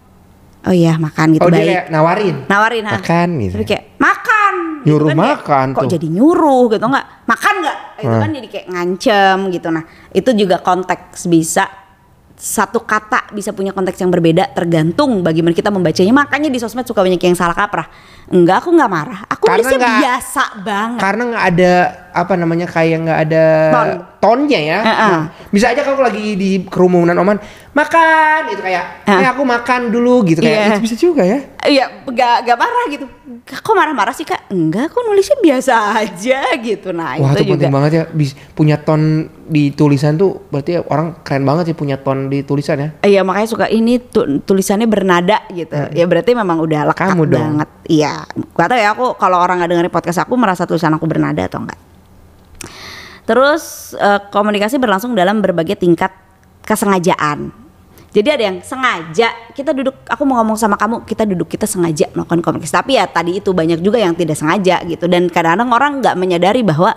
oh 0.68 0.74
iya 0.74 0.94
makan 0.94 1.26
gitu 1.32 1.42
Oh 1.42 1.48
dia 1.48 1.56
baik 1.56 1.66
kayak 1.66 1.86
nawarin. 1.88 2.36
nawarin 2.44 2.84
ha. 2.84 2.92
Makan 2.94 3.28
gitu. 3.40 3.54
Tapi 3.54 3.66
kayak 3.66 3.84
makan 3.96 4.54
Gitu 4.78 4.94
Nyuruh 4.94 5.06
kan 5.06 5.16
kayak, 5.16 5.28
makan 5.34 5.66
kok 5.68 5.82
tuh. 5.82 5.90
jadi 5.90 6.06
nyuruh 6.08 6.64
gitu 6.70 6.84
nggak 6.86 7.06
makan 7.26 7.54
nggak 7.58 7.76
itu 7.98 8.06
Hmm. 8.08 8.22
kan 8.22 8.30
jadi 8.30 8.48
kayak 8.48 8.66
ngancem 8.68 9.36
gitu 9.50 9.68
nah 9.68 9.84
itu 10.10 10.30
juga 10.32 10.56
konteks 10.60 11.26
bisa 11.26 11.64
satu 12.32 12.86
kata 12.86 13.34
bisa 13.34 13.50
punya 13.50 13.74
konteks 13.74 13.98
yang 13.98 14.08
berbeda 14.08 14.54
tergantung 14.54 15.20
bagaimana 15.20 15.50
kita 15.50 15.68
membacanya 15.68 16.14
makanya 16.14 16.46
di 16.46 16.56
sosmed 16.56 16.86
suka 16.86 17.02
banyak 17.02 17.18
yang 17.18 17.34
salah 17.34 17.50
kaprah 17.52 17.90
enggak 18.28 18.62
aku 18.62 18.70
nggak 18.70 18.86
marah 18.88 19.20
aku 19.26 19.44
Karena 19.44 19.58
nulisnya 19.58 19.78
nggak- 19.80 19.98
biasa 19.98 20.42
banget 20.62 21.00
Karena 21.02 21.22
nggak 21.26 21.44
ada 21.48 21.72
apa 22.18 22.34
namanya 22.34 22.66
kayak 22.66 22.98
nggak 23.02 23.20
ada 23.24 23.44
Ton. 23.70 23.88
tonnya 24.18 24.58
ya. 24.58 24.78
Heeh. 24.80 25.10
Nah, 25.14 25.22
bisa 25.48 25.70
aja 25.70 25.80
kalau 25.80 26.02
lagi 26.02 26.34
di 26.34 26.64
kerumunan 26.64 27.14
oman 27.14 27.38
makan 27.70 28.50
itu 28.50 28.58
kayak, 28.58 29.06
Hah. 29.06 29.22
eh 29.22 29.28
aku 29.28 29.42
makan 29.42 29.88
dulu 29.88 30.26
gitu 30.26 30.42
kayak 30.42 30.58
Iya. 30.58 30.68
itu 30.74 30.80
bisa 30.82 30.96
juga 30.96 31.22
ya. 31.22 31.38
Iya, 31.62 31.84
gak, 32.04 32.36
gak 32.42 32.58
marah 32.58 32.84
gitu. 32.90 33.06
Kok 33.44 33.70
marah-marah 33.72 34.10
sih 34.10 34.24
kak? 34.24 34.50
Enggak, 34.50 34.90
kok 34.90 35.00
nulisnya 35.00 35.38
biasa 35.38 35.74
aja 35.96 36.40
gitu. 36.58 36.90
Nah 36.90 37.14
Wah 37.16 37.30
itu 37.30 37.38
itu 37.38 37.42
juga. 37.44 37.54
penting 37.54 37.72
banget 37.72 37.90
ya, 37.92 38.04
bis, 38.10 38.30
punya 38.52 38.76
ton 38.76 39.00
di 39.46 39.70
tulisan 39.70 40.18
tuh 40.18 40.42
berarti 40.48 40.76
orang 40.82 41.22
keren 41.22 41.46
banget 41.46 41.70
sih 41.70 41.76
punya 41.76 41.96
ton 41.96 42.26
di 42.26 42.42
tulisan 42.42 42.76
ya. 42.76 42.88
Iya 43.00 43.20
makanya 43.22 43.48
suka 43.48 43.66
ini 43.68 44.02
tu- 44.02 44.42
tulisannya 44.42 44.84
bernada 44.84 45.46
gitu. 45.48 45.72
Ya 45.92 46.04
berarti 46.04 46.34
memang 46.34 46.58
udah 46.58 46.82
lekat 46.88 47.14
Kamu 47.14 47.24
dong. 47.24 47.40
banget. 47.62 47.68
Iya. 47.86 48.26
Gak 48.52 48.66
tau 48.66 48.76
ya 48.76 48.88
aku 48.90 49.04
kalau 49.14 49.38
orang 49.38 49.62
nggak 49.62 49.70
dengerin 49.70 49.92
podcast 49.92 50.18
aku 50.20 50.34
merasa 50.34 50.66
tulisan 50.66 50.90
aku 50.90 51.06
bernada 51.06 51.40
atau 51.40 51.62
enggak. 51.62 51.78
Terus 53.28 53.92
eh, 53.92 54.20
komunikasi 54.32 54.80
berlangsung 54.80 55.12
dalam 55.12 55.44
berbagai 55.44 55.76
tingkat 55.76 56.08
kesengajaan. 56.64 57.52
Jadi 58.08 58.28
ada 58.32 58.42
yang 58.48 58.64
sengaja 58.64 59.52
kita 59.52 59.76
duduk, 59.76 59.92
aku 60.08 60.24
mau 60.24 60.40
ngomong 60.40 60.56
sama 60.56 60.80
kamu, 60.80 61.04
kita 61.04 61.28
duduk 61.28 61.44
kita 61.44 61.68
sengaja 61.68 62.08
melakukan 62.16 62.40
komunikasi. 62.40 62.72
Tapi 62.72 62.96
ya 62.96 63.04
tadi 63.04 63.36
itu 63.36 63.52
banyak 63.52 63.84
juga 63.84 64.00
yang 64.00 64.16
tidak 64.16 64.40
sengaja 64.40 64.80
gitu. 64.88 65.04
Dan 65.04 65.28
kadang-kadang 65.28 65.68
orang 65.68 65.92
nggak 66.00 66.16
menyadari 66.16 66.64
bahwa 66.64 66.96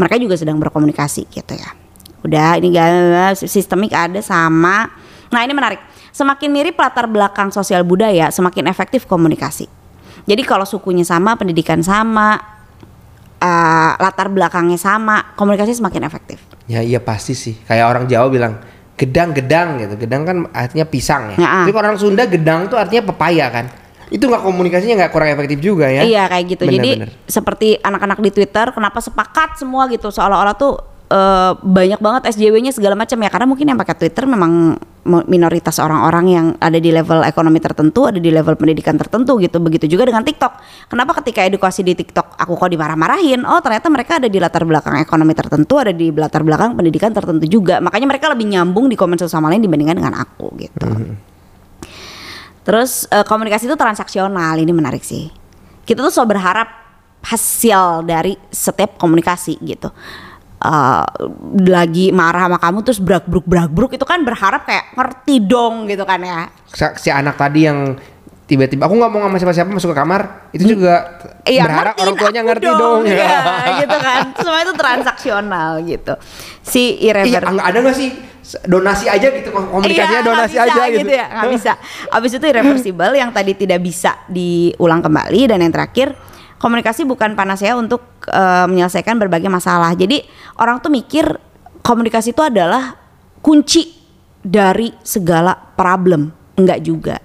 mereka 0.00 0.16
juga 0.16 0.40
sedang 0.40 0.56
berkomunikasi 0.56 1.28
gitu 1.28 1.52
ya. 1.52 1.76
Udah 2.24 2.56
ini 2.58 2.74
gak 2.74 3.44
sistemik 3.44 3.92
ada 3.94 4.18
sama. 4.24 4.88
Nah 5.28 5.40
ini 5.44 5.52
menarik. 5.52 5.84
Semakin 6.10 6.48
mirip 6.50 6.74
latar 6.74 7.06
belakang 7.06 7.52
sosial 7.54 7.84
budaya, 7.86 8.32
semakin 8.32 8.66
efektif 8.66 9.06
komunikasi. 9.06 9.70
Jadi 10.26 10.42
kalau 10.42 10.66
sukunya 10.66 11.06
sama, 11.06 11.38
pendidikan 11.38 11.78
sama, 11.84 12.57
eh, 13.38 13.90
latar 13.98 14.28
belakangnya 14.28 14.78
sama, 14.78 15.34
komunikasi 15.38 15.78
semakin 15.78 16.06
efektif. 16.06 16.38
Ya 16.68 16.84
iya 16.84 17.00
pasti 17.00 17.32
sih. 17.32 17.56
Kayak 17.64 17.86
orang 17.96 18.04
Jawa 18.10 18.26
bilang 18.28 18.54
gedang-gedang 18.98 19.78
gitu. 19.78 19.94
Gedang 20.04 20.22
kan 20.26 20.36
artinya 20.50 20.84
pisang 20.84 21.34
ya. 21.34 21.36
Ya. 21.38 21.50
Tapi 21.64 21.72
kalau 21.72 21.86
orang 21.88 21.98
Sunda 21.98 22.26
gedang 22.26 22.66
tuh 22.66 22.76
artinya 22.76 23.14
pepaya 23.14 23.46
kan. 23.48 23.66
Itu 24.10 24.26
nggak 24.26 24.42
komunikasinya 24.42 25.04
nggak 25.04 25.12
kurang 25.14 25.30
efektif 25.32 25.58
juga 25.62 25.86
ya. 25.88 26.02
Iya 26.02 26.26
kayak 26.26 26.44
gitu. 26.50 26.62
Bener, 26.66 26.74
Jadi 26.76 26.90
bener. 26.98 27.10
seperti 27.30 27.68
anak-anak 27.78 28.18
di 28.20 28.30
Twitter, 28.34 28.66
kenapa 28.74 28.98
sepakat 28.98 29.56
semua 29.56 29.86
gitu 29.88 30.10
seolah-olah 30.10 30.56
tuh 30.58 30.80
eh, 31.08 31.52
banyak 31.56 32.00
banget 32.02 32.22
SJW-nya 32.34 32.74
segala 32.74 32.98
macam 32.98 33.16
ya 33.16 33.30
karena 33.30 33.46
mungkin 33.48 33.66
yang 33.70 33.78
pakai 33.78 33.96
Twitter 33.96 34.24
memang 34.28 34.76
minoritas 35.08 35.80
orang-orang 35.80 36.26
yang 36.28 36.46
ada 36.60 36.76
di 36.76 36.92
level 36.92 37.24
ekonomi 37.24 37.58
tertentu, 37.58 38.06
ada 38.06 38.20
di 38.20 38.28
level 38.28 38.54
pendidikan 38.54 38.94
tertentu 38.94 39.40
gitu. 39.40 39.58
Begitu 39.58 39.88
juga 39.88 40.06
dengan 40.06 40.22
TikTok. 40.22 40.52
Kenapa 40.92 41.16
ketika 41.18 41.42
edukasi 41.42 41.80
di 41.80 41.96
TikTok 41.96 42.36
aku 42.36 42.52
kok 42.54 42.68
dimarah-marahin? 42.68 43.42
Oh 43.48 43.58
ternyata 43.64 43.88
mereka 43.88 44.20
ada 44.20 44.28
di 44.28 44.38
latar 44.38 44.62
belakang 44.68 45.00
ekonomi 45.00 45.32
tertentu, 45.32 45.74
ada 45.80 45.90
di 45.90 46.12
latar 46.12 46.44
belakang 46.44 46.76
pendidikan 46.76 47.10
tertentu 47.10 47.48
juga. 47.48 47.80
Makanya 47.80 48.06
mereka 48.06 48.30
lebih 48.30 48.46
nyambung 48.52 48.86
di 48.92 48.94
komen 48.94 49.16
satu 49.16 49.32
sama 49.32 49.48
lain 49.48 49.64
dibandingkan 49.64 49.96
dengan 49.96 50.14
aku 50.20 50.52
gitu. 50.60 50.86
Terus 52.68 53.08
eh, 53.08 53.24
komunikasi 53.24 53.64
itu 53.64 53.76
transaksional, 53.80 54.60
ini 54.60 54.76
menarik 54.76 55.00
sih. 55.00 55.32
Kita 55.88 56.04
tuh 56.04 56.12
selalu 56.12 56.36
berharap 56.36 56.68
hasil 57.24 58.04
dari 58.06 58.36
setiap 58.52 59.00
komunikasi 59.00 59.56
gitu. 59.64 59.88
Eh, 60.58 61.04
lagi 61.64 62.10
marah 62.10 62.50
sama 62.50 62.58
kamu 62.58 62.78
terus 62.82 62.98
brak 62.98 63.30
bruk 63.30 63.46
brak 63.46 63.70
bruk 63.70 63.94
itu 63.94 64.02
kan 64.02 64.26
berharap 64.26 64.66
kayak 64.66 64.90
ngerti 64.90 65.38
dong 65.40 65.86
gitu 65.86 66.02
kan 66.02 66.18
ya. 66.18 66.50
Si, 66.66 66.82
si 66.98 67.08
anak 67.14 67.38
tadi 67.38 67.70
yang 67.70 67.94
tiba-tiba 68.42 68.90
aku 68.90 68.98
nggak 68.98 69.12
mau 69.12 69.22
sama 69.22 69.38
siapa-siapa 69.38 69.70
masuk 69.70 69.94
ke 69.94 69.98
kamar 69.98 70.50
itu 70.50 70.74
juga 70.74 71.20
Iya, 71.46 71.62
berharap 71.62 71.94
orang 71.94 72.16
tuanya 72.16 72.42
ngerti 72.42 72.66
dong. 72.66 73.06
ya, 73.06 73.38
gitu 73.86 73.96
kan. 73.96 74.34
Semua 74.34 74.58
itu 74.60 74.74
transaksional 74.74 75.70
gitu. 75.86 76.12
Si 76.60 76.98
Iya, 76.98 77.22
irreversible. 77.22 77.54
nggak 77.54 77.66
ada 77.70 77.78
nggak 77.78 77.96
sih 77.96 78.10
donasi 78.64 79.04
aja 79.06 79.28
gitu 79.30 79.48
komunikasinya 79.52 80.10
Iya, 80.10 80.26
donasi 80.26 80.56
bisa 80.56 80.64
aja 80.66 80.82
gitu. 80.90 81.06
ya, 81.06 81.26
nggak 81.30 81.50
bisa. 81.54 81.72
Abis 82.10 82.30
itu 82.34 82.44
irreversible 82.44 83.14
yang 83.14 83.30
tadi 83.30 83.54
tidak 83.54 83.78
bisa 83.78 84.26
diulang 84.26 85.06
kembali 85.06 85.40
dan 85.46 85.62
yang 85.62 85.70
terakhir 85.70 86.18
komunikasi 86.58 87.06
bukan 87.06 87.34
panacea 87.38 87.74
untuk 87.74 88.26
eh, 88.28 88.66
menyelesaikan 88.66 89.18
berbagai 89.18 89.50
masalah. 89.50 89.94
Jadi 89.94 90.22
orang 90.58 90.82
tuh 90.82 90.92
mikir 90.92 91.24
komunikasi 91.82 92.34
itu 92.34 92.42
adalah 92.44 92.94
kunci 93.42 93.94
dari 94.42 94.92
segala 95.02 95.54
problem. 95.54 96.30
Enggak 96.58 96.82
juga. 96.82 97.16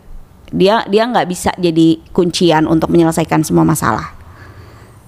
Dia 0.53 0.85
dia 0.85 1.09
nggak 1.09 1.27
bisa 1.27 1.49
jadi 1.57 1.97
kuncian 2.13 2.69
untuk 2.69 2.93
menyelesaikan 2.93 3.41
semua 3.41 3.65
masalah 3.65 4.23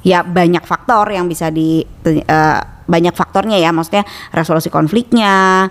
ya 0.06 0.22
banyak 0.22 0.62
faktor 0.62 1.10
yang 1.10 1.26
bisa 1.26 1.50
di 1.50 1.82
eh, 2.06 2.60
banyak 2.86 3.16
faktornya 3.18 3.58
ya 3.58 3.74
maksudnya 3.74 4.06
resolusi 4.30 4.70
konfliknya 4.70 5.66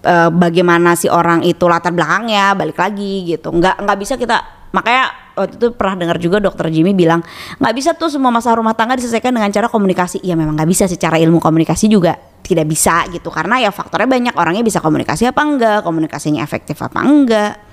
eh, 0.00 0.30
bagaimana 0.32 0.96
si 0.96 1.12
orang 1.12 1.44
itu 1.44 1.68
latar 1.68 1.92
belakangnya 1.92 2.56
balik 2.56 2.80
lagi 2.80 3.28
gitu 3.28 3.52
nggak 3.52 3.84
nggak 3.84 3.98
bisa 4.00 4.16
kita 4.16 4.40
makanya 4.72 5.12
waktu 5.34 5.56
itu 5.58 5.68
pernah 5.74 5.96
dengar 6.06 6.16
juga 6.20 6.38
dokter 6.38 6.68
Jimmy 6.68 6.92
bilang 6.92 7.24
nggak 7.58 7.74
bisa 7.74 7.90
tuh 7.96 8.12
semua 8.12 8.28
masalah 8.28 8.60
rumah 8.60 8.76
tangga 8.76 8.98
diselesaikan 8.98 9.32
dengan 9.32 9.50
cara 9.50 9.66
komunikasi. 9.72 10.20
Ya 10.20 10.36
memang 10.36 10.54
nggak 10.54 10.70
bisa 10.70 10.84
secara 10.86 11.16
ilmu 11.16 11.40
komunikasi 11.40 11.88
juga 11.88 12.14
tidak 12.42 12.66
bisa 12.68 13.06
gitu 13.08 13.32
karena 13.32 13.62
ya 13.62 13.70
faktornya 13.72 14.06
banyak. 14.06 14.34
Orangnya 14.36 14.62
bisa 14.62 14.78
komunikasi 14.84 15.30
apa 15.30 15.40
enggak 15.40 15.78
komunikasinya 15.82 16.44
efektif 16.44 16.76
apa 16.84 17.00
enggak 17.00 17.71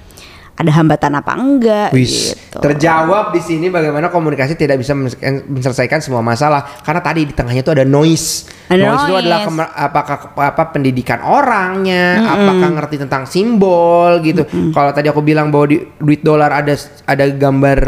ada 0.60 0.76
hambatan 0.76 1.16
apa 1.16 1.32
enggak 1.40 1.90
Wis, 1.96 2.36
gitu. 2.36 2.60
terjawab 2.60 3.32
di 3.32 3.40
sini 3.40 3.72
bagaimana 3.72 4.12
komunikasi 4.12 4.60
tidak 4.60 4.84
bisa 4.84 4.92
menyelesaikan- 4.92 5.48
menyelesaikan 5.48 6.00
semua 6.04 6.20
masalah 6.20 6.84
karena 6.84 7.00
tadi 7.00 7.24
di 7.24 7.32
tengahnya 7.32 7.64
itu 7.64 7.72
ada 7.72 7.88
noise. 7.88 8.44
Ada 8.68 8.84
noise, 8.84 9.02
itu 9.08 9.14
noise. 9.16 9.24
adalah 9.24 9.40
apakah 9.72 10.18
apa 10.36 10.64
pendidikan 10.76 11.24
orangnya, 11.24 12.28
apakah 12.28 12.76
ngerti 12.76 13.00
tentang 13.00 13.24
simbol 13.24 14.20
gitu. 14.20 14.44
Kalau 14.76 14.92
tadi 14.92 15.08
aku 15.08 15.24
bilang 15.24 15.48
bahwa 15.48 15.72
di 15.72 15.80
duit 15.96 16.20
dolar 16.20 16.52
ada 16.52 16.76
ada 17.08 17.24
gambar 17.32 17.80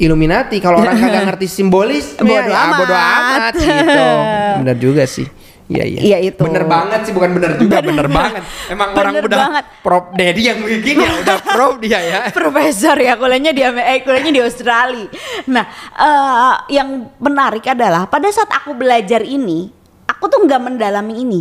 Illuminati, 0.00 0.62
kalau 0.62 0.80
orang 0.80 0.96
kagak 1.02 1.34
ngerti 1.34 1.46
simbolis, 1.50 2.14
Bodo 2.16 2.32
ya, 2.32 2.46
ya, 2.46 2.56
amat. 2.72 2.78
bodo 2.78 2.94
amat 2.96 3.54
gitu. 3.58 4.06
Bener 4.64 4.76
juga 4.78 5.04
sih. 5.04 5.26
Iya 5.70 5.84
iya. 5.86 6.00
Iya, 6.02 6.18
itu. 6.34 6.42
Bener 6.42 6.66
banget 6.66 7.00
sih, 7.06 7.12
bukan 7.14 7.30
bener 7.30 7.54
juga, 7.54 7.78
bener, 7.78 8.10
banget. 8.10 8.42
Emang 8.66 8.90
orang 8.90 9.14
Bener 9.14 9.24
udah 9.30 9.38
banget. 9.38 9.64
Prof 9.86 10.04
Dedi 10.18 10.42
yang 10.50 10.58
bikin 10.66 10.94
ya, 10.98 11.10
udah 11.22 11.36
prof 11.46 11.74
dia 11.78 12.00
ya. 12.02 12.20
profesor 12.36 12.96
ya 12.98 13.14
kuliahnya 13.14 13.54
di 13.54 13.62
eh, 13.62 14.02
kuliahnya 14.02 14.32
di 14.34 14.42
Australia. 14.42 15.06
Nah, 15.46 15.64
eh, 15.94 16.54
yang 16.74 17.14
menarik 17.22 17.62
adalah 17.70 18.10
pada 18.10 18.26
saat 18.34 18.50
aku 18.50 18.74
belajar 18.74 19.22
ini, 19.22 19.70
aku 20.10 20.26
tuh 20.26 20.42
nggak 20.42 20.58
mendalami 20.58 21.22
ini. 21.22 21.40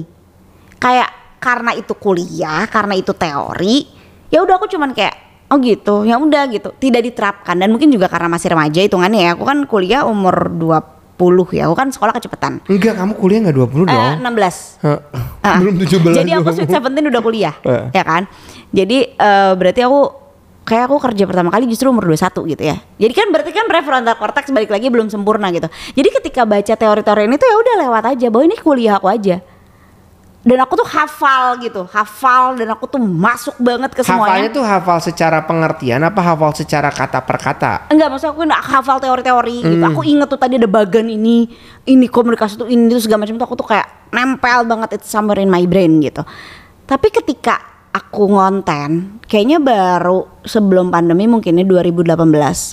Kayak 0.78 1.42
karena 1.42 1.74
itu 1.74 1.98
kuliah, 1.98 2.70
karena 2.70 2.94
itu 2.94 3.18
teori, 3.18 3.90
ya 4.30 4.46
udah 4.46 4.62
aku 4.62 4.70
cuman 4.70 4.94
kayak 4.94 5.50
oh 5.50 5.58
gitu, 5.58 6.06
ya 6.06 6.22
udah 6.22 6.46
gitu, 6.54 6.70
tidak 6.78 7.02
diterapkan 7.02 7.58
dan 7.58 7.74
mungkin 7.74 7.90
juga 7.90 8.06
karena 8.06 8.30
masih 8.30 8.54
remaja 8.54 8.80
hitungannya 8.86 9.26
ya. 9.26 9.32
Aku 9.34 9.50
kan 9.50 9.66
kuliah 9.66 10.06
umur 10.06 10.54
20 10.54 10.99
ya, 11.52 11.68
aku 11.68 11.76
kan 11.76 11.88
sekolah 11.92 12.16
kecepatan. 12.16 12.64
Enggak, 12.66 12.96
kamu 12.96 13.14
kuliah 13.16 13.40
nggak 13.44 13.56
20 13.56 13.84
dong? 13.86 13.92
Eh, 13.92 14.16
16. 14.20 14.80
Hah, 14.80 15.00
Ah, 15.40 15.58
Belum 15.60 15.76
17 15.76 16.16
Jadi 16.16 16.32
aku. 16.32 16.52
Sweet 16.52 16.72
Seventeen 16.72 17.06
udah 17.08 17.22
kuliah, 17.22 17.56
Eh. 17.64 17.92
ya 17.92 18.04
kan? 18.04 18.24
Jadi 18.72 18.98
eh, 19.12 19.52
berarti 19.56 19.82
aku 19.84 20.00
kayak 20.64 20.86
aku 20.86 20.96
kerja 21.02 21.24
pertama 21.26 21.50
kali 21.50 21.66
justru 21.66 21.90
umur 21.90 22.06
21 22.06 22.46
gitu 22.46 22.64
ya. 22.64 22.78
Jadi 23.02 23.14
kan 23.18 23.28
berarti 23.34 23.52
kan 23.52 23.66
prefrontal 23.66 24.16
cortex 24.16 24.54
balik 24.54 24.70
lagi 24.70 24.88
belum 24.88 25.10
sempurna 25.10 25.50
gitu. 25.50 25.66
Jadi 25.68 26.10
ketika 26.14 26.46
baca 26.46 26.74
teori-teori 26.78 27.26
ini 27.26 27.36
tuh 27.36 27.48
ya 27.50 27.56
udah 27.58 27.76
lewat 27.90 28.04
aja 28.14 28.28
bahwa 28.30 28.44
ini 28.46 28.56
kuliah 28.56 29.02
aku 29.02 29.10
aja. 29.10 29.42
Dan 30.40 30.56
aku 30.64 30.80
tuh 30.80 30.88
hafal 30.88 31.60
gitu 31.60 31.84
hafal 31.92 32.56
dan 32.56 32.72
aku 32.72 32.88
tuh 32.88 32.96
masuk 33.04 33.60
banget 33.60 33.92
ke 33.92 34.08
Hafalnya 34.08 34.24
semuanya 34.40 34.50
tuh 34.56 34.64
hafal 34.64 35.04
secara 35.04 35.44
pengertian 35.44 36.00
apa 36.00 36.24
hafal 36.24 36.56
secara 36.56 36.88
kata 36.88 37.20
per 37.28 37.36
kata? 37.36 37.92
enggak 37.92 38.08
maksud 38.08 38.32
aku 38.32 38.48
nggak 38.48 38.64
hafal 38.64 38.98
teori-teori 39.04 39.56
gitu 39.68 39.76
Hmm. 39.84 39.92
aku 39.92 40.02
inget 40.08 40.32
tuh 40.32 40.40
tadi 40.40 40.56
ada 40.56 40.70
bagan 40.72 41.12
ini 41.12 41.52
ini 41.84 42.08
komunikasi 42.08 42.56
tuh 42.56 42.72
ini 42.72 42.88
tuh 42.88 43.04
segala 43.04 43.28
macam 43.28 43.36
tuh 43.36 43.48
aku 43.52 43.56
tuh 43.60 43.68
kayak 43.68 43.88
nempel 44.16 44.64
banget 44.64 44.96
itu 44.96 45.06
somewhere 45.12 45.44
in 45.44 45.52
my 45.52 45.68
brain 45.68 46.00
gitu 46.00 46.24
tapi 46.88 47.12
ketika 47.12 47.60
aku 47.92 48.32
ngonten 48.32 49.20
kayaknya 49.28 49.60
baru 49.60 50.24
sebelum 50.48 50.88
pandemi 50.88 51.28
mungkinnya 51.28 51.68
2018 51.68 52.16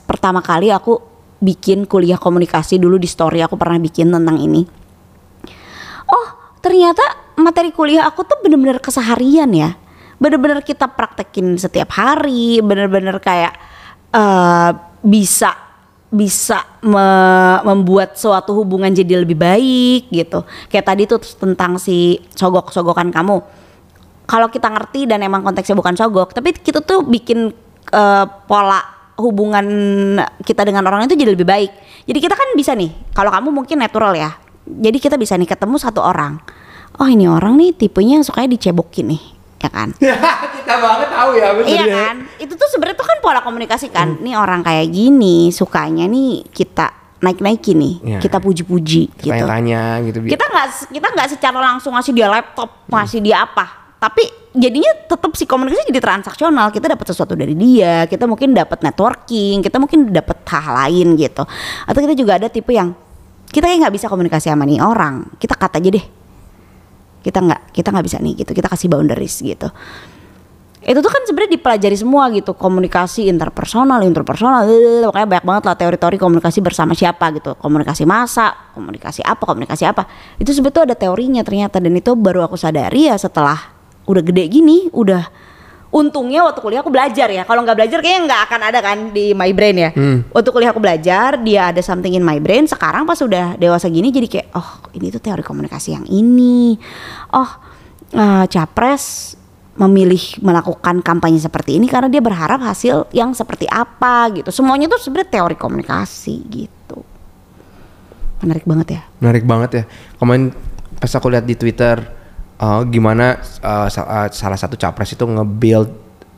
pertama 0.06 0.38
kali 0.38 0.70
aku 0.70 1.02
bikin 1.42 1.82
kuliah 1.90 2.16
komunikasi 2.16 2.78
dulu 2.78 2.94
di 2.94 3.10
story 3.10 3.42
aku 3.42 3.58
pernah 3.58 3.82
bikin 3.82 4.14
tentang 4.14 4.38
ini 4.38 4.62
oh 6.06 6.26
ternyata 6.62 7.25
materi 7.38 7.70
kuliah 7.72 8.08
aku 8.08 8.24
tuh 8.24 8.40
bener-bener 8.42 8.80
keseharian 8.80 9.50
ya. 9.52 9.76
Bener-bener 10.16 10.64
kita 10.64 10.88
praktekin 10.88 11.60
setiap 11.60 11.92
hari 11.92 12.64
bener-bener 12.64 13.20
kayak 13.20 13.52
eh 14.12 14.70
bisa 15.04 15.52
bisa 16.06 16.64
me- 16.80 17.60
membuat 17.66 18.16
suatu 18.16 18.56
hubungan 18.56 18.88
jadi 18.88 19.20
lebih 19.22 19.36
baik 19.36 20.08
gitu. 20.08 20.42
Kayak 20.72 20.86
tadi 20.88 21.02
tuh 21.04 21.20
tentang 21.20 21.76
si 21.76 22.22
sogok-sogokan 22.32 23.12
kamu. 23.12 23.36
Kalau 24.26 24.48
kita 24.50 24.72
ngerti 24.72 25.06
dan 25.06 25.22
emang 25.22 25.44
konteksnya 25.46 25.78
bukan 25.78 25.94
sogok 25.94 26.34
tapi 26.34 26.50
kita 26.50 26.82
tuh 26.82 27.06
bikin 27.06 27.52
eh, 27.94 28.24
pola 28.48 28.80
hubungan 29.16 29.66
kita 30.44 30.66
dengan 30.66 30.84
orang 30.88 31.06
itu 31.06 31.14
jadi 31.14 31.32
lebih 31.36 31.46
baik. 31.46 31.70
Jadi 32.08 32.18
kita 32.18 32.34
kan 32.34 32.48
bisa 32.56 32.72
nih 32.74 32.90
kalau 33.12 33.30
kamu 33.30 33.48
mungkin 33.52 33.78
natural 33.78 34.16
ya 34.16 34.46
jadi 34.66 34.98
kita 34.98 35.16
bisa 35.16 35.38
nih 35.38 35.46
ketemu 35.46 35.78
satu 35.78 36.02
orang 36.02 36.42
oh 36.96 37.08
ini 37.08 37.26
orang 37.26 37.56
nih 37.56 37.72
tipenya 37.72 38.20
yang 38.20 38.24
sukanya 38.24 38.52
dicebokin 38.52 39.12
nih 39.12 39.22
ya 39.56 39.70
kan? 39.72 39.88
Kita 40.56 40.74
banget 40.82 41.08
tahu 41.08 41.30
ya 41.34 41.48
bener 41.54 41.68
iya 41.68 41.84
ya. 41.84 41.94
kan? 41.94 42.16
Itu 42.36 42.52
tuh 42.54 42.68
sebenarnya 42.68 42.96
tuh 42.98 43.06
kan 43.06 43.18
pola 43.20 43.40
komunikasi 43.40 43.86
kan. 43.88 44.18
Nih 44.20 44.34
orang 44.34 44.60
kayak 44.60 44.90
gini 44.90 45.48
sukanya 45.48 46.04
nih 46.06 46.42
kita 46.50 46.90
naik 47.16 47.40
naikin 47.40 47.78
nih 47.80 47.94
Iya. 48.04 48.18
kita 48.20 48.36
puji-puji 48.38 49.02
gitu. 49.16 49.32
Tanya-tanya 49.32 50.04
gitu. 50.04 50.20
kita 50.26 50.44
nggak 50.44 50.66
kita 50.92 51.06
nggak 51.08 51.28
secara 51.32 51.58
langsung 51.58 51.96
ngasih 51.96 52.12
dia 52.12 52.28
laptop 52.28 52.84
ngasih 52.88 53.20
dia 53.22 53.46
apa. 53.46 53.88
Tapi 53.96 54.28
jadinya 54.52 54.92
tetap 55.08 55.32
si 55.32 55.48
komunikasi 55.48 55.88
jadi 55.88 56.02
transaksional. 56.02 56.68
Kita 56.68 56.86
dapat 56.90 57.06
sesuatu 57.08 57.32
dari 57.32 57.56
dia 57.56 58.04
kita 58.04 58.28
mungkin 58.28 58.52
dapat 58.52 58.84
networking 58.84 59.64
kita 59.64 59.80
mungkin 59.80 60.12
dapat 60.12 60.44
hal 60.44 60.74
lain 60.84 61.16
gitu. 61.16 61.42
Atau 61.86 62.00
kita 62.04 62.12
juga 62.12 62.36
ada 62.36 62.52
tipe 62.52 62.74
yang 62.74 62.92
kita 63.48 63.64
kayak 63.64 63.88
nggak 63.88 63.94
bisa 63.96 64.06
komunikasi 64.10 64.52
sama 64.52 64.66
nih 64.68 64.82
orang. 64.82 65.30
Kita 65.40 65.56
kata 65.56 65.80
aja 65.80 65.90
deh 65.96 66.06
kita 67.26 67.42
nggak 67.42 67.74
kita 67.74 67.90
nggak 67.90 68.06
bisa 68.06 68.18
nih 68.22 68.46
gitu. 68.46 68.54
Kita 68.54 68.70
kasih 68.70 68.86
boundaries 68.86 69.42
gitu. 69.42 69.66
Itu 70.86 71.02
tuh 71.02 71.10
kan 71.10 71.26
sebenarnya 71.26 71.58
dipelajari 71.58 71.96
semua 71.98 72.30
gitu. 72.30 72.54
Komunikasi 72.54 73.26
interpersonal 73.26 74.06
interpersonal 74.06 74.70
pokoknya 75.10 75.26
banyak 75.26 75.44
banget 75.50 75.62
lah 75.66 75.74
teori-teori 75.74 76.16
komunikasi 76.22 76.62
bersama 76.62 76.94
siapa 76.94 77.34
gitu. 77.34 77.58
Komunikasi 77.58 78.06
masa 78.06 78.70
komunikasi 78.78 79.26
apa 79.26 79.42
komunikasi 79.42 79.82
apa. 79.82 80.06
Itu 80.38 80.54
sebetulnya 80.54 80.94
ada 80.94 80.96
teorinya 80.96 81.42
ternyata 81.42 81.82
dan 81.82 81.90
itu 81.98 82.14
baru 82.14 82.46
aku 82.46 82.54
sadari 82.54 83.10
ya 83.10 83.18
setelah 83.18 83.74
udah 84.06 84.22
gede 84.22 84.46
gini 84.46 84.86
udah 84.94 85.26
untungnya 85.96 86.44
waktu 86.44 86.60
kuliah 86.60 86.84
aku 86.84 86.92
belajar 86.92 87.32
ya 87.32 87.48
kalau 87.48 87.64
nggak 87.64 87.76
belajar 87.80 87.98
kayaknya 88.04 88.22
nggak 88.28 88.40
akan 88.52 88.60
ada 88.68 88.78
kan 88.84 88.98
di 89.16 89.32
my 89.32 89.48
brain 89.56 89.76
ya 89.80 89.90
waktu 90.28 90.50
kuliah 90.52 90.70
aku 90.76 90.80
belajar 90.84 91.40
dia 91.40 91.72
ada 91.72 91.80
something 91.80 92.12
in 92.12 92.20
my 92.20 92.36
brain 92.36 92.68
sekarang 92.68 93.08
pas 93.08 93.16
udah 93.24 93.56
dewasa 93.56 93.88
gini 93.88 94.12
jadi 94.12 94.28
kayak 94.28 94.48
oh 94.52 94.92
ini 94.92 95.08
tuh 95.08 95.24
teori 95.24 95.40
komunikasi 95.40 95.96
yang 95.96 96.04
ini 96.04 96.76
oh 97.32 97.50
eh, 98.12 98.44
capres 98.52 99.34
memilih 99.76 100.40
melakukan 100.40 101.04
kampanye 101.04 101.36
seperti 101.36 101.76
ini 101.76 101.84
karena 101.88 102.08
dia 102.08 102.24
berharap 102.24 102.64
hasil 102.64 103.12
yang 103.12 103.36
seperti 103.36 103.68
apa 103.68 104.32
gitu. 104.32 104.48
Semuanya 104.48 104.88
tuh 104.88 104.96
sebenarnya 104.96 105.28
teori 105.36 105.56
komunikasi 105.56 106.34
gitu. 106.48 107.04
Menarik 108.40 108.64
banget 108.64 108.88
ya. 108.96 109.02
Menarik 109.20 109.44
banget 109.44 109.70
ya. 109.72 109.84
Kemarin 110.16 110.56
pas 110.96 111.12
aku 111.12 111.28
lihat 111.28 111.44
di 111.44 111.54
Twitter 111.60 112.00
eh, 112.56 112.80
gimana 112.86 113.36
sa- 113.86 114.08
eh, 114.18 114.28
salah 114.30 114.56
satu 114.56 114.74
capres 114.74 115.10
itu 115.10 115.22
nge-build 115.22 115.88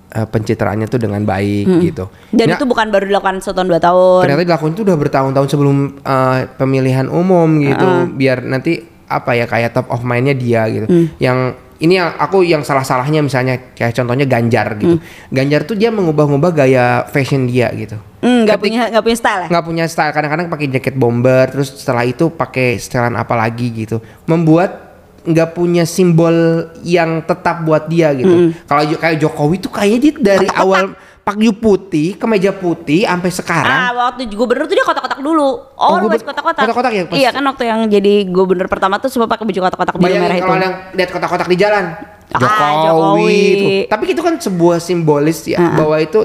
eh, 0.09 0.25
pencitraannya 0.25 0.87
tuh 0.87 0.99
dengan 0.99 1.21
baik 1.21 1.67
gitu. 1.85 2.09
Dan 2.31 2.49
Nah, 2.49 2.57
itu 2.57 2.65
bukan 2.65 2.89
baru 2.89 3.05
dilakukan 3.05 3.39
setahun 3.39 3.67
dua 3.67 3.77
tahun. 3.79 4.25
ternyata 4.25 4.45
dilakukan 4.47 4.73
itu 4.73 4.83
udah 4.83 4.97
bertahun-tahun 4.99 5.49
sebelum 5.49 5.77
eh, 5.99 6.39
pemilihan 6.51 7.07
umum 7.07 7.49
gitu. 7.59 7.87
Biar 8.11 8.41
nanti 8.41 8.81
apa 9.05 9.33
ya 9.33 9.45
kayak 9.45 9.73
top 9.73 9.87
of 9.89 10.01
mindnya 10.03 10.33
dia 10.33 10.65
gitu. 10.67 10.85
Hmm. 10.85 11.07
yang 11.19 11.39
ini 11.79 11.95
yang 11.95 12.11
aku 12.13 12.43
yang 12.43 12.61
salah-salahnya 12.61 13.23
misalnya 13.23 13.71
kayak 13.71 13.95
contohnya 13.95 14.25
Ganjar 14.25 14.75
gitu. 14.77 14.99
Ganjar 15.29 15.63
tuh 15.63 15.77
dia 15.77 15.89
mengubah-ubah 15.89 16.51
gaya 16.53 16.85
fashion 17.07 17.45
dia 17.45 17.69
gitu. 17.71 17.95
Hmm, 18.19 18.43
nggak 18.43 18.59
punya 18.59 18.91
nggak 18.91 19.01
punya 19.01 19.15
style 19.15 19.41
ya? 19.45 19.49
nggak 19.49 19.65
punya 19.65 19.85
style. 19.87 20.11
Kadang-kadang 20.11 20.49
pakai 20.49 20.67
jaket 20.69 20.97
bomber 20.97 21.47
terus 21.47 21.71
setelah 21.71 22.03
itu 22.03 22.29
pakai 22.29 22.77
setelan 22.77 23.15
apa 23.15 23.33
lagi 23.33 23.71
gitu. 23.71 24.01
Membuat 24.25 24.88
nggak 25.29 25.53
punya 25.53 25.85
simbol 25.85 26.33
yang 26.81 27.21
tetap 27.21 27.61
buat 27.61 27.85
dia 27.85 28.11
gitu 28.13 28.33
kalau 28.65 28.83
Jo- 28.83 28.97
kayak 28.97 29.17
Jokowi 29.19 29.57
tuh 29.59 29.69
kayaknya 29.69 29.99
dia 30.01 30.13
dari 30.17 30.49
awal 30.51 30.97
pakai 31.21 31.53
putih 31.53 32.17
kemeja 32.17 32.51
putih 32.51 33.05
sampai 33.05 33.29
sekarang 33.29 33.79
Ah, 33.85 33.93
waktu 34.09 34.25
gubernur 34.31 34.65
tuh 34.65 34.73
dia 34.73 34.81
kotak-kotak 34.83 35.21
dulu. 35.21 35.61
Oh, 35.77 36.01
masih 36.03 36.25
kotak-kotak. 36.25 36.65
kotak-kotak 36.65 36.89
ya, 36.91 37.03
pas- 37.05 37.19
Iya 37.19 37.31
kan 37.31 37.45
waktu 37.45 37.63
yang 37.63 37.81
jadi 37.87 38.25
gubernur 38.25 38.65
pertama 38.65 38.97
tuh 38.97 39.07
semua 39.07 39.29
pakai 39.29 39.45
baju 39.45 39.61
kotak-kotak 39.63 39.93
biru 39.95 40.17
merah 40.17 40.35
itu. 40.35 40.43
kalau 40.43 40.57
yang 40.59 40.77
lihat 40.91 41.11
kotak-kotak 41.13 41.47
di 41.47 41.57
jalan 41.59 41.85
Ah, 42.29 42.41
Jokowi, 42.41 42.81
Jokowi. 42.83 43.37
itu. 43.47 43.67
Tapi 43.87 44.05
itu 44.09 44.21
kan 44.21 44.35
sebuah 44.39 44.79
simbolis 44.79 45.45
ya 45.45 45.61
bahwa 45.71 45.97
itu 45.97 46.21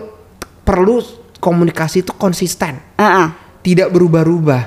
perlu 0.62 1.04
komunikasi 1.38 2.00
itu 2.00 2.12
konsisten, 2.14 2.80
Heeh. 2.96 3.28
tidak 3.60 3.88
berubah-ubah, 3.90 4.64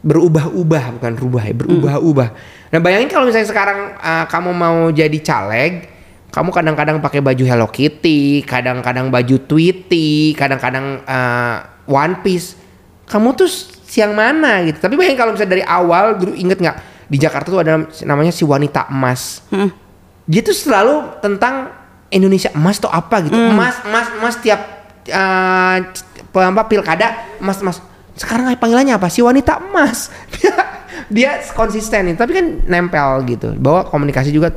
berubah-ubah 0.00 0.84
bukan 0.94 1.12
rubah 1.16 1.42
ya, 1.42 1.54
berubah-ubah. 1.56 2.28
Nah 2.74 2.82
bayangin 2.82 3.06
kalau 3.06 3.30
misalnya 3.30 3.46
sekarang 3.46 3.94
uh, 4.02 4.26
kamu 4.26 4.50
mau 4.50 4.90
jadi 4.90 5.14
caleg, 5.22 5.86
kamu 6.34 6.50
kadang-kadang 6.50 6.98
pakai 6.98 7.22
baju 7.22 7.46
Hello 7.46 7.70
Kitty, 7.70 8.42
kadang-kadang 8.42 9.14
baju 9.14 9.36
Tweety, 9.46 10.34
kadang-kadang 10.34 11.06
uh, 11.06 11.62
One 11.86 12.18
Piece. 12.26 12.58
Kamu 13.06 13.38
tuh 13.38 13.46
siang 13.86 14.18
mana 14.18 14.66
gitu. 14.66 14.82
Tapi 14.82 14.98
bayangin 14.98 15.22
kalau 15.22 15.30
misalnya 15.38 15.54
dari 15.54 15.62
awal 15.62 16.18
dulu 16.18 16.34
inget 16.34 16.58
nggak 16.58 17.06
di 17.06 17.14
Jakarta 17.22 17.46
tuh 17.54 17.62
ada 17.62 17.86
namanya 18.02 18.34
si 18.34 18.42
wanita 18.42 18.90
emas. 18.90 19.46
Hmm. 19.54 19.70
Dia 20.26 20.42
tuh 20.42 20.58
selalu 20.58 21.22
tentang 21.22 21.70
Indonesia 22.10 22.50
emas 22.58 22.82
tuh 22.82 22.90
apa 22.90 23.22
gitu. 23.22 23.38
Emas, 23.38 23.78
emas, 23.86 24.06
emas 24.18 24.34
tiap 24.42 24.58
uh, 25.14 25.78
apa 26.42 26.62
pilkada 26.66 27.38
emas, 27.38 27.62
emas. 27.62 27.78
Sekarang 28.18 28.50
panggilannya 28.58 28.98
apa? 28.98 29.06
Si 29.06 29.22
wanita 29.22 29.62
emas. 29.62 30.10
Dia, 31.12 31.40
konsisten 31.52 32.14
tapi 32.16 32.32
kan 32.32 32.46
nempel 32.68 33.24
gitu. 33.28 33.52
Bahwa 33.56 33.88
komunikasi 33.88 34.30
juga 34.32 34.52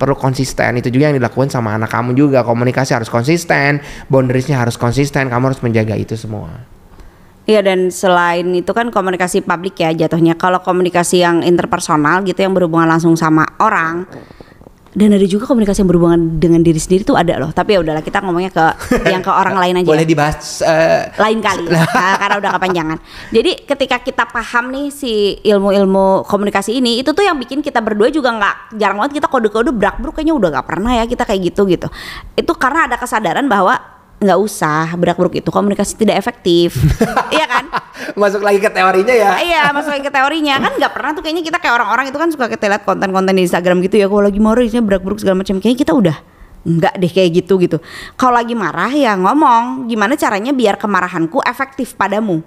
perlu 0.00 0.16
konsisten. 0.16 0.80
Itu 0.80 0.88
juga 0.88 1.12
yang 1.12 1.20
dilakukan 1.20 1.52
sama 1.52 1.76
anak 1.76 1.92
kamu 1.92 2.16
juga. 2.16 2.40
Komunikasi 2.40 2.96
harus 2.96 3.12
konsisten. 3.12 3.84
Boundariesnya 4.08 4.56
harus 4.56 4.80
konsisten. 4.80 5.28
Kamu 5.28 5.52
harus 5.52 5.60
menjaga 5.60 5.92
itu 6.00 6.16
semua. 6.16 6.48
Iya 7.44 7.66
dan 7.66 7.90
selain 7.90 8.46
itu 8.54 8.70
kan 8.70 8.88
komunikasi 8.94 9.42
publik 9.42 9.82
ya 9.82 9.92
jatuhnya. 9.92 10.38
Kalau 10.38 10.62
komunikasi 10.64 11.20
yang 11.20 11.42
interpersonal 11.42 12.22
gitu 12.24 12.40
yang 12.40 12.54
berhubungan 12.54 12.86
langsung 12.86 13.18
sama 13.18 13.44
orang 13.58 14.06
dan 14.90 15.14
ada 15.14 15.22
juga 15.22 15.46
komunikasi 15.46 15.86
yang 15.86 15.90
berhubungan 15.90 16.42
dengan 16.42 16.60
diri 16.66 16.80
sendiri 16.82 17.06
tuh 17.06 17.14
ada 17.14 17.38
loh. 17.38 17.50
Tapi 17.54 17.78
ya 17.78 17.80
udahlah 17.82 18.02
kita 18.02 18.18
ngomongnya 18.26 18.50
ke 18.50 18.66
yang 19.12 19.22
ke 19.22 19.30
orang 19.30 19.56
lain 19.58 19.74
aja. 19.82 19.86
boleh 19.86 20.06
dibahas 20.06 20.66
eh, 20.66 21.14
lain 21.14 21.38
kali 21.38 21.64
Nah, 21.70 22.16
karena 22.20 22.36
udah 22.42 22.50
kepanjangan. 22.58 22.98
Jadi 23.30 23.50
ketika 23.66 23.96
kita 24.02 24.24
paham 24.26 24.74
nih 24.74 24.86
si 24.90 25.38
ilmu-ilmu 25.46 26.26
komunikasi 26.26 26.82
ini 26.82 26.98
itu 26.98 27.14
tuh 27.14 27.22
yang 27.22 27.38
bikin 27.38 27.62
kita 27.62 27.78
berdua 27.78 28.10
juga 28.10 28.34
nggak 28.34 28.56
jarang 28.80 28.98
banget 28.98 29.22
kita 29.22 29.28
kode-kode 29.30 29.70
brak-bruk 29.70 30.18
kayaknya 30.18 30.34
udah 30.34 30.48
nggak 30.58 30.66
pernah 30.66 30.92
ya 30.98 31.04
kita 31.06 31.22
kayak 31.22 31.54
gitu 31.54 31.70
gitu. 31.70 31.86
Itu 32.34 32.52
karena 32.58 32.90
ada 32.90 32.98
kesadaran 32.98 33.46
bahwa 33.46 33.99
nggak 34.20 34.38
usah 34.38 34.92
brak-bruk 35.00 35.40
itu 35.40 35.48
komunikasi 35.48 35.96
tidak 35.96 36.20
efektif. 36.20 36.76
iya 37.36 37.48
kan? 37.48 37.64
masuk 38.20 38.44
lagi 38.44 38.60
ke 38.60 38.68
teorinya 38.68 39.14
ya. 39.16 39.32
Iya 39.40 39.62
masuk 39.72 39.96
lagi 39.96 40.04
ke 40.04 40.12
teorinya. 40.12 40.60
Kan 40.60 40.72
nggak 40.76 40.92
pernah 40.92 41.10
tuh 41.16 41.22
kayaknya 41.24 41.42
kita 41.48 41.56
kayak 41.56 41.74
orang-orang 41.80 42.12
itu 42.12 42.18
kan 42.20 42.28
suka 42.28 42.46
kita 42.52 42.68
lihat 42.68 42.84
konten-konten 42.84 43.32
di 43.32 43.48
Instagram 43.48 43.80
gitu 43.80 43.96
ya 43.96 44.06
kalau 44.12 44.28
lagi 44.28 44.36
marah 44.36 44.60
isinya 44.60 44.84
berak-beruk 44.84 45.24
segala 45.24 45.40
macam. 45.40 45.56
Kayaknya 45.56 45.78
kita 45.80 45.92
udah 45.96 46.16
nggak 46.60 46.94
deh 47.00 47.12
kayak 47.16 47.30
gitu 47.40 47.54
gitu. 47.64 47.76
Kalau 48.20 48.36
lagi 48.36 48.52
marah 48.52 48.92
ya 48.92 49.16
ngomong 49.16 49.88
gimana 49.88 50.12
caranya 50.20 50.52
biar 50.52 50.76
kemarahanku 50.76 51.40
efektif 51.48 51.96
padamu? 51.96 52.44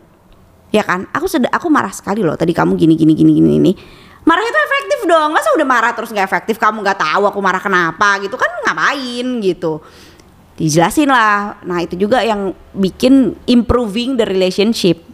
Ya 0.70 0.86
kan? 0.86 1.10
Aku 1.10 1.26
sudah 1.26 1.50
aku 1.50 1.74
marah 1.74 1.94
sekali 1.94 2.22
loh 2.22 2.38
tadi 2.38 2.54
kamu 2.54 2.78
gini 2.78 2.94
gini 2.94 3.18
gini 3.18 3.32
gini 3.34 3.52
ini 3.58 3.72
marah 4.30 4.46
itu 4.46 4.60
efektif 4.62 5.00
dong. 5.10 5.34
Masa 5.34 5.50
udah 5.58 5.66
marah 5.66 5.92
terus 5.98 6.14
nggak 6.14 6.30
efektif? 6.30 6.62
Kamu 6.62 6.86
nggak 6.86 7.02
tahu 7.02 7.34
aku 7.34 7.40
marah 7.42 7.62
kenapa 7.66 8.22
gitu? 8.22 8.38
Kan 8.38 8.54
ngapain 8.62 9.42
gitu 9.42 9.82
dijelasin 10.60 11.10
lah 11.10 11.58
nah 11.66 11.82
itu 11.82 11.98
juga 11.98 12.22
yang 12.22 12.54
bikin 12.78 13.34
improving 13.50 14.18
the 14.18 14.26
relationship 14.26 15.14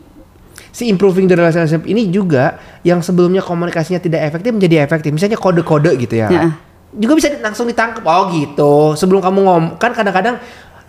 si 0.70 0.88
improving 0.88 1.26
the 1.28 1.36
relationship 1.36 1.84
ini 1.90 2.08
juga 2.08 2.56
yang 2.86 3.04
sebelumnya 3.04 3.44
komunikasinya 3.44 4.00
tidak 4.00 4.32
efektif 4.32 4.52
menjadi 4.56 4.86
efektif. 4.86 5.10
Misalnya 5.12 5.36
kode-kode 5.36 5.92
gitu 6.00 6.16
ya. 6.16 6.28
Ya. 6.30 6.56
juga 6.90 7.14
bisa 7.22 7.30
langsung 7.42 7.70
ditangkap. 7.70 8.02
Oh 8.02 8.34
gitu. 8.34 8.98
Sebelum 8.98 9.22
kamu 9.22 9.40
ngomong 9.46 9.66
kan 9.78 9.94
kadang-kadang 9.94 10.42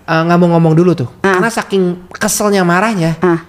eh, 0.07 0.23
nggak 0.25 0.39
mau 0.41 0.49
ngomong 0.57 0.73
dulu 0.77 0.97
tuh. 0.97 1.09
Ah. 1.21 1.37
Karena 1.41 1.51
saking 1.51 1.83
keselnya 2.15 2.63
marahnya. 2.65 3.19
Ah. 3.21 3.45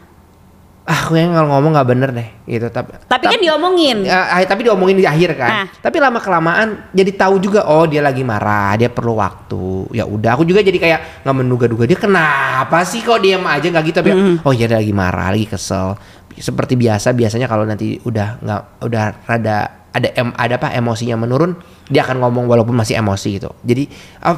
Ah, 0.91 1.07
aku 1.07 1.15
yang 1.15 1.31
kalau 1.31 1.55
ngomong 1.55 1.71
nggak 1.71 1.87
bener 1.87 2.09
deh 2.11 2.29
gitu. 2.51 2.67
Tapi 2.67 3.07
Tapi 3.07 3.23
kan 3.23 3.39
diomongin. 3.39 4.03
Ah, 4.11 4.43
tapi 4.43 4.67
diomongin 4.67 4.99
di 4.99 5.07
akhir 5.07 5.39
kan. 5.39 5.51
Ah. 5.63 5.65
Tapi 5.71 6.03
lama 6.03 6.19
kelamaan 6.19 6.91
jadi 6.91 7.15
tahu 7.15 7.39
juga 7.39 7.63
oh 7.63 7.87
dia 7.87 8.03
lagi 8.03 8.27
marah, 8.27 8.75
dia 8.75 8.91
perlu 8.91 9.15
waktu. 9.15 9.95
Ya 9.95 10.03
udah, 10.03 10.35
aku 10.35 10.43
juga 10.43 10.59
jadi 10.59 10.75
kayak 10.75 11.23
nggak 11.23 11.35
menduga-duga 11.39 11.87
dia 11.87 11.95
kenapa 11.95 12.83
sih 12.83 12.99
kok 13.07 13.23
diam 13.23 13.47
aja 13.47 13.63
nggak 13.63 13.83
gitu 13.87 13.97
tapi 14.03 14.11
oh 14.43 14.51
iya 14.51 14.67
dia 14.67 14.83
lagi 14.83 14.91
marah, 14.91 15.31
lagi 15.31 15.47
kesel. 15.47 15.95
Seperti 16.35 16.75
biasa 16.75 17.15
biasanya 17.15 17.47
kalau 17.47 17.63
nanti 17.63 17.95
udah 18.03 18.43
nggak 18.43 18.61
udah 18.83 19.03
rada 19.31 19.57
ada 19.91 20.07
em, 20.15 20.31
ada 20.35 20.55
apa 20.55 20.71
emosinya 20.75 21.19
menurun, 21.19 21.55
dia 21.87 22.03
akan 22.07 22.19
ngomong 22.23 22.47
walaupun 22.47 22.75
masih 22.75 22.99
emosi 22.99 23.39
gitu. 23.39 23.51
Jadi 23.63 23.87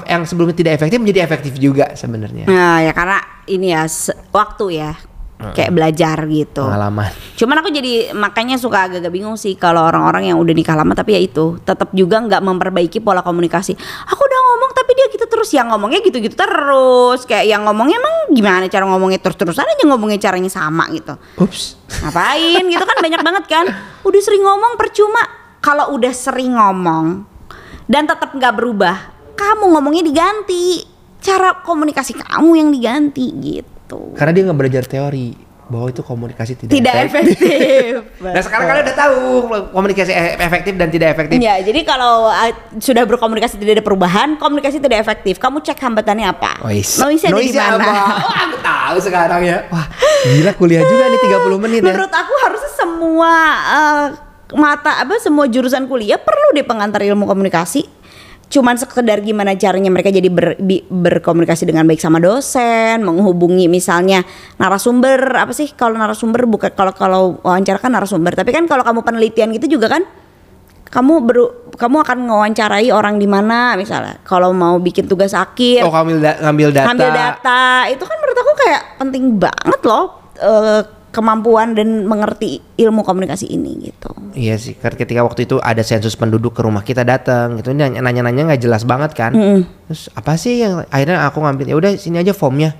yang 0.09 0.25
sebelumnya 0.25 0.53
tidak 0.53 0.77
efektif 0.81 0.97
menjadi 1.01 1.25
efektif 1.25 1.53
juga 1.57 1.93
sebenarnya. 1.93 2.49
Nah, 2.49 2.81
ya 2.81 2.93
karena 2.93 3.17
ini 3.49 3.73
ya 3.73 3.85
waktu 4.33 4.65
ya. 4.81 4.93
Kayak 5.51 5.71
belajar 5.75 6.17
gitu. 6.31 6.63
Pengalaman. 6.63 7.11
Cuman 7.35 7.55
aku 7.59 7.69
jadi 7.75 8.15
makanya 8.15 8.55
suka 8.55 8.87
agak-agak 8.87 9.11
bingung 9.11 9.35
sih 9.35 9.59
kalau 9.59 9.83
orang-orang 9.83 10.31
yang 10.31 10.39
udah 10.39 10.55
nikah 10.55 10.79
lama 10.79 10.95
tapi 10.95 11.19
ya 11.19 11.21
itu 11.21 11.59
tetap 11.67 11.91
juga 11.91 12.23
nggak 12.23 12.39
memperbaiki 12.39 13.03
pola 13.03 13.19
komunikasi. 13.19 13.75
Aku 14.07 14.21
udah 14.23 14.39
ngomong 14.53 14.71
tapi 14.71 14.91
dia 14.95 15.07
gitu 15.11 15.25
terus 15.27 15.49
yang 15.51 15.67
ngomongnya 15.73 15.99
gitu-gitu 15.99 16.37
terus 16.39 17.27
kayak 17.27 17.51
yang 17.51 17.67
ngomongnya 17.67 17.99
emang 17.99 18.15
gimana 18.31 18.71
cara 18.71 18.87
ngomongnya 18.87 19.19
terus-terusan 19.19 19.67
aja 19.67 19.83
ngomongnya 19.83 20.21
caranya 20.23 20.47
sama 20.47 20.87
gitu. 20.95 21.19
Ups. 21.41 21.75
Ngapain 21.99 22.63
gitu 22.63 22.83
kan 22.85 22.97
banyak 23.01 23.21
banget 23.25 23.45
kan. 23.49 23.65
Udah 24.07 24.21
sering 24.23 24.45
ngomong 24.45 24.79
percuma. 24.79 25.23
Kalau 25.63 25.95
udah 25.95 26.11
sering 26.11 26.55
ngomong 26.55 27.23
dan 27.87 28.03
tetap 28.03 28.35
nggak 28.35 28.53
berubah, 28.55 28.95
kamu 29.35 29.73
ngomongnya 29.73 30.03
diganti. 30.05 30.83
Cara 31.23 31.63
komunikasi 31.63 32.19
kamu 32.19 32.51
yang 32.59 32.69
diganti 32.69 33.25
gitu. 33.39 33.72
Karena 34.13 34.31
dia 34.33 34.43
nggak 34.49 34.59
belajar 34.59 34.83
teori 34.85 35.53
bahwa 35.63 35.87
itu 35.89 36.03
komunikasi 36.03 36.53
tidak, 36.59 36.73
Tidak 36.75 36.95
efektif. 37.07 37.93
Nah 38.23 38.39
sekarang 38.39 38.65
kalian 38.71 38.83
udah 38.87 38.97
tahu 38.97 39.17
komunikasi 39.75 40.11
e- 40.15 40.37
efektif 40.39 40.73
dan 40.79 40.87
tidak 40.87 41.07
efektif. 41.15 41.35
Ya, 41.39 41.59
jadi 41.59 41.83
kalau 41.83 42.31
uh, 42.31 42.51
sudah 42.79 43.03
berkomunikasi 43.03 43.59
tidak 43.59 43.79
ada 43.79 43.83
perubahan, 43.83 44.39
komunikasi 44.39 44.79
tidak 44.79 45.03
efektif. 45.03 45.39
Kamu 45.39 45.59
cek 45.59 45.79
hambatannya 45.79 46.27
apa? 46.29 46.63
Noise. 46.63 47.03
Noise 47.03 47.23
ada 47.27 47.39
di 47.39 47.51
mana? 47.51 47.83
Oh, 48.23 48.31
aku 48.31 48.57
tahu 48.63 48.97
sekarang 49.03 49.41
ya. 49.43 49.57
Wah, 49.67 49.87
gila 50.23 50.51
kuliah 50.55 50.83
juga 50.87 51.03
nih 51.11 51.19
30 51.19 51.63
menit 51.63 51.81
ya. 51.83 51.91
Menurut 51.91 52.13
aku 52.13 52.33
harusnya 52.47 52.71
semua 52.79 53.31
uh, 53.67 54.05
mata 54.55 55.01
apa 55.03 55.19
semua 55.19 55.49
jurusan 55.49 55.89
kuliah 55.89 56.19
perlu 56.21 56.55
deh 56.55 56.65
pengantar 56.65 57.03
ilmu 57.03 57.27
komunikasi. 57.27 58.02
Cuman 58.53 58.77
sekedar 58.77 59.17
gimana 59.19 59.57
caranya 59.57 59.89
mereka 59.89 60.07
jadi 60.07 60.29
ber- 60.29 60.61
bi- 60.61 60.85
berkomunikasi 60.85 61.65
dengan 61.65 61.83
baik 61.83 61.97
sama 61.97 62.21
dosen, 62.21 63.01
menghubungi 63.01 63.65
misalnya 63.65 64.21
narasumber 64.55 65.17
apa 65.33 65.49
sih 65.51 65.73
kalau 65.73 65.97
narasumber 65.97 66.45
bukan 66.45 66.69
kalau 66.69 66.93
kalau 66.93 67.21
wawancara 67.41 67.81
kan 67.81 67.89
narasumber, 67.89 68.29
tapi 68.31 68.53
kan 68.53 68.63
kalau 68.63 68.85
kamu 68.85 69.01
penelitian 69.01 69.49
gitu 69.51 69.73
juga 69.73 69.89
kan 69.89 70.05
kamu 70.85 71.25
beru, 71.25 71.45
kamu 71.73 71.97
akan 71.99 72.17
mewawancarai 72.21 72.93
orang 72.93 73.17
di 73.17 73.25
mana 73.25 73.73
misalnya. 73.73 74.21
Kalau 74.21 74.53
mau 74.53 74.77
bikin 74.77 75.09
tugas 75.09 75.33
akhir 75.33 75.81
Oh, 75.81 75.89
ngambil, 75.89 76.21
da- 76.21 76.37
ngambil 76.39 76.69
data. 76.69 76.85
ngambil 76.85 77.09
data. 77.09 77.61
Itu 77.89 78.03
kan 78.05 78.15
menurut 78.15 78.37
aku 78.37 78.51
kayak 78.55 78.81
penting 79.01 79.23
banget 79.41 79.81
loh 79.81 80.05
eh, 80.37 80.81
kemampuan 81.13 81.71
dan 81.71 82.03
mengerti 82.03 82.57
ilmu 82.75 83.05
komunikasi 83.05 83.45
ini 83.45 83.77
gitu. 83.85 84.09
Iya 84.33 84.57
sih, 84.57 84.73
kan 84.73 84.91
ketika 84.91 85.21
waktu 85.21 85.45
itu 85.45 85.61
ada 85.61 85.79
sensus 85.79 86.17
penduduk 86.17 86.51
ke 86.51 86.61
rumah 86.61 86.81
kita 86.81 87.05
datang, 87.05 87.55
gitu 87.55 87.69
nanya- 87.69 88.01
nanya-nanya 88.01 88.49
nggak 88.49 88.61
jelas 88.61 88.81
banget 88.81 89.13
kan. 89.13 89.31
Terus 89.85 90.09
apa 90.11 90.33
sih 90.33 90.59
yang 90.59 90.81
akhirnya 90.87 91.21
aku 91.23 91.37
ngambil 91.37 91.65
ya 91.69 91.75
udah 91.77 91.91
sini 91.93 92.17
aja 92.17 92.33
formnya. 92.33 92.73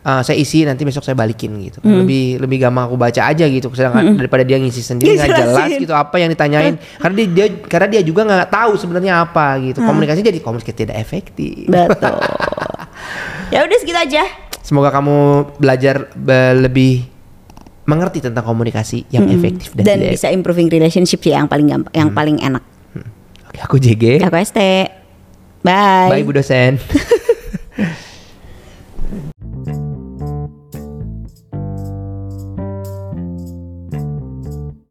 Eh, 0.00 0.22
saya 0.22 0.32
isi 0.32 0.62
nanti 0.62 0.80
besok 0.80 1.02
saya 1.02 1.12
balikin 1.12 1.60
gitu. 1.60 1.76
Lebih 1.82 2.40
lebih 2.40 2.56
gampang 2.58 2.86
aku 2.86 2.96
baca 2.96 3.20
aja 3.20 3.44
gitu. 3.44 3.68
Sedangkan 3.68 4.16
daripada 4.16 4.40
dia 4.40 4.56
ngisi 4.56 4.80
sendiri 4.80 5.12
nggak 5.12 5.28
jelas 5.34 5.68
gitu 5.76 5.92
apa 5.92 6.16
yang 6.16 6.30
ditanyain. 6.30 6.80
karena 7.02 7.14
dia, 7.18 7.26
dia 7.28 7.46
karena 7.60 7.88
dia 7.90 8.00
juga 8.00 8.24
nggak 8.24 8.48
tahu 8.48 8.78
sebenarnya 8.78 9.20
apa 9.20 9.60
gitu. 9.60 9.82
Komunikasi 9.82 10.22
jadi 10.22 10.38
komunikasi 10.38 10.72
tidak 10.78 10.96
efektif. 10.96 11.68
Betul. 11.68 12.16
ya 13.52 13.60
udah 13.60 13.76
segitu 13.76 13.98
aja. 13.98 14.24
Semoga 14.62 14.88
kamu 14.88 15.16
belajar 15.58 16.08
be- 16.14 16.54
lebih 16.56 17.09
mengerti 17.90 18.22
tentang 18.22 18.46
komunikasi 18.46 19.10
yang 19.10 19.26
hmm. 19.26 19.34
efektif 19.34 19.74
dan, 19.74 19.98
dan 19.98 20.14
bisa 20.14 20.30
improving 20.30 20.70
relationship 20.70 21.18
ya 21.26 21.42
yang 21.42 21.50
paling 21.50 21.66
gampang, 21.66 21.92
yang 21.92 22.08
hmm. 22.14 22.18
paling 22.18 22.36
enak. 22.38 22.62
Hmm. 22.94 23.06
Oke, 23.50 23.58
aku 23.58 23.76
JG. 23.82 24.22
Aku 24.22 24.38
ST. 24.38 24.60
Bye. 25.66 26.08
Bye 26.14 26.22
Bu 26.22 26.32
dosen. 26.32 26.78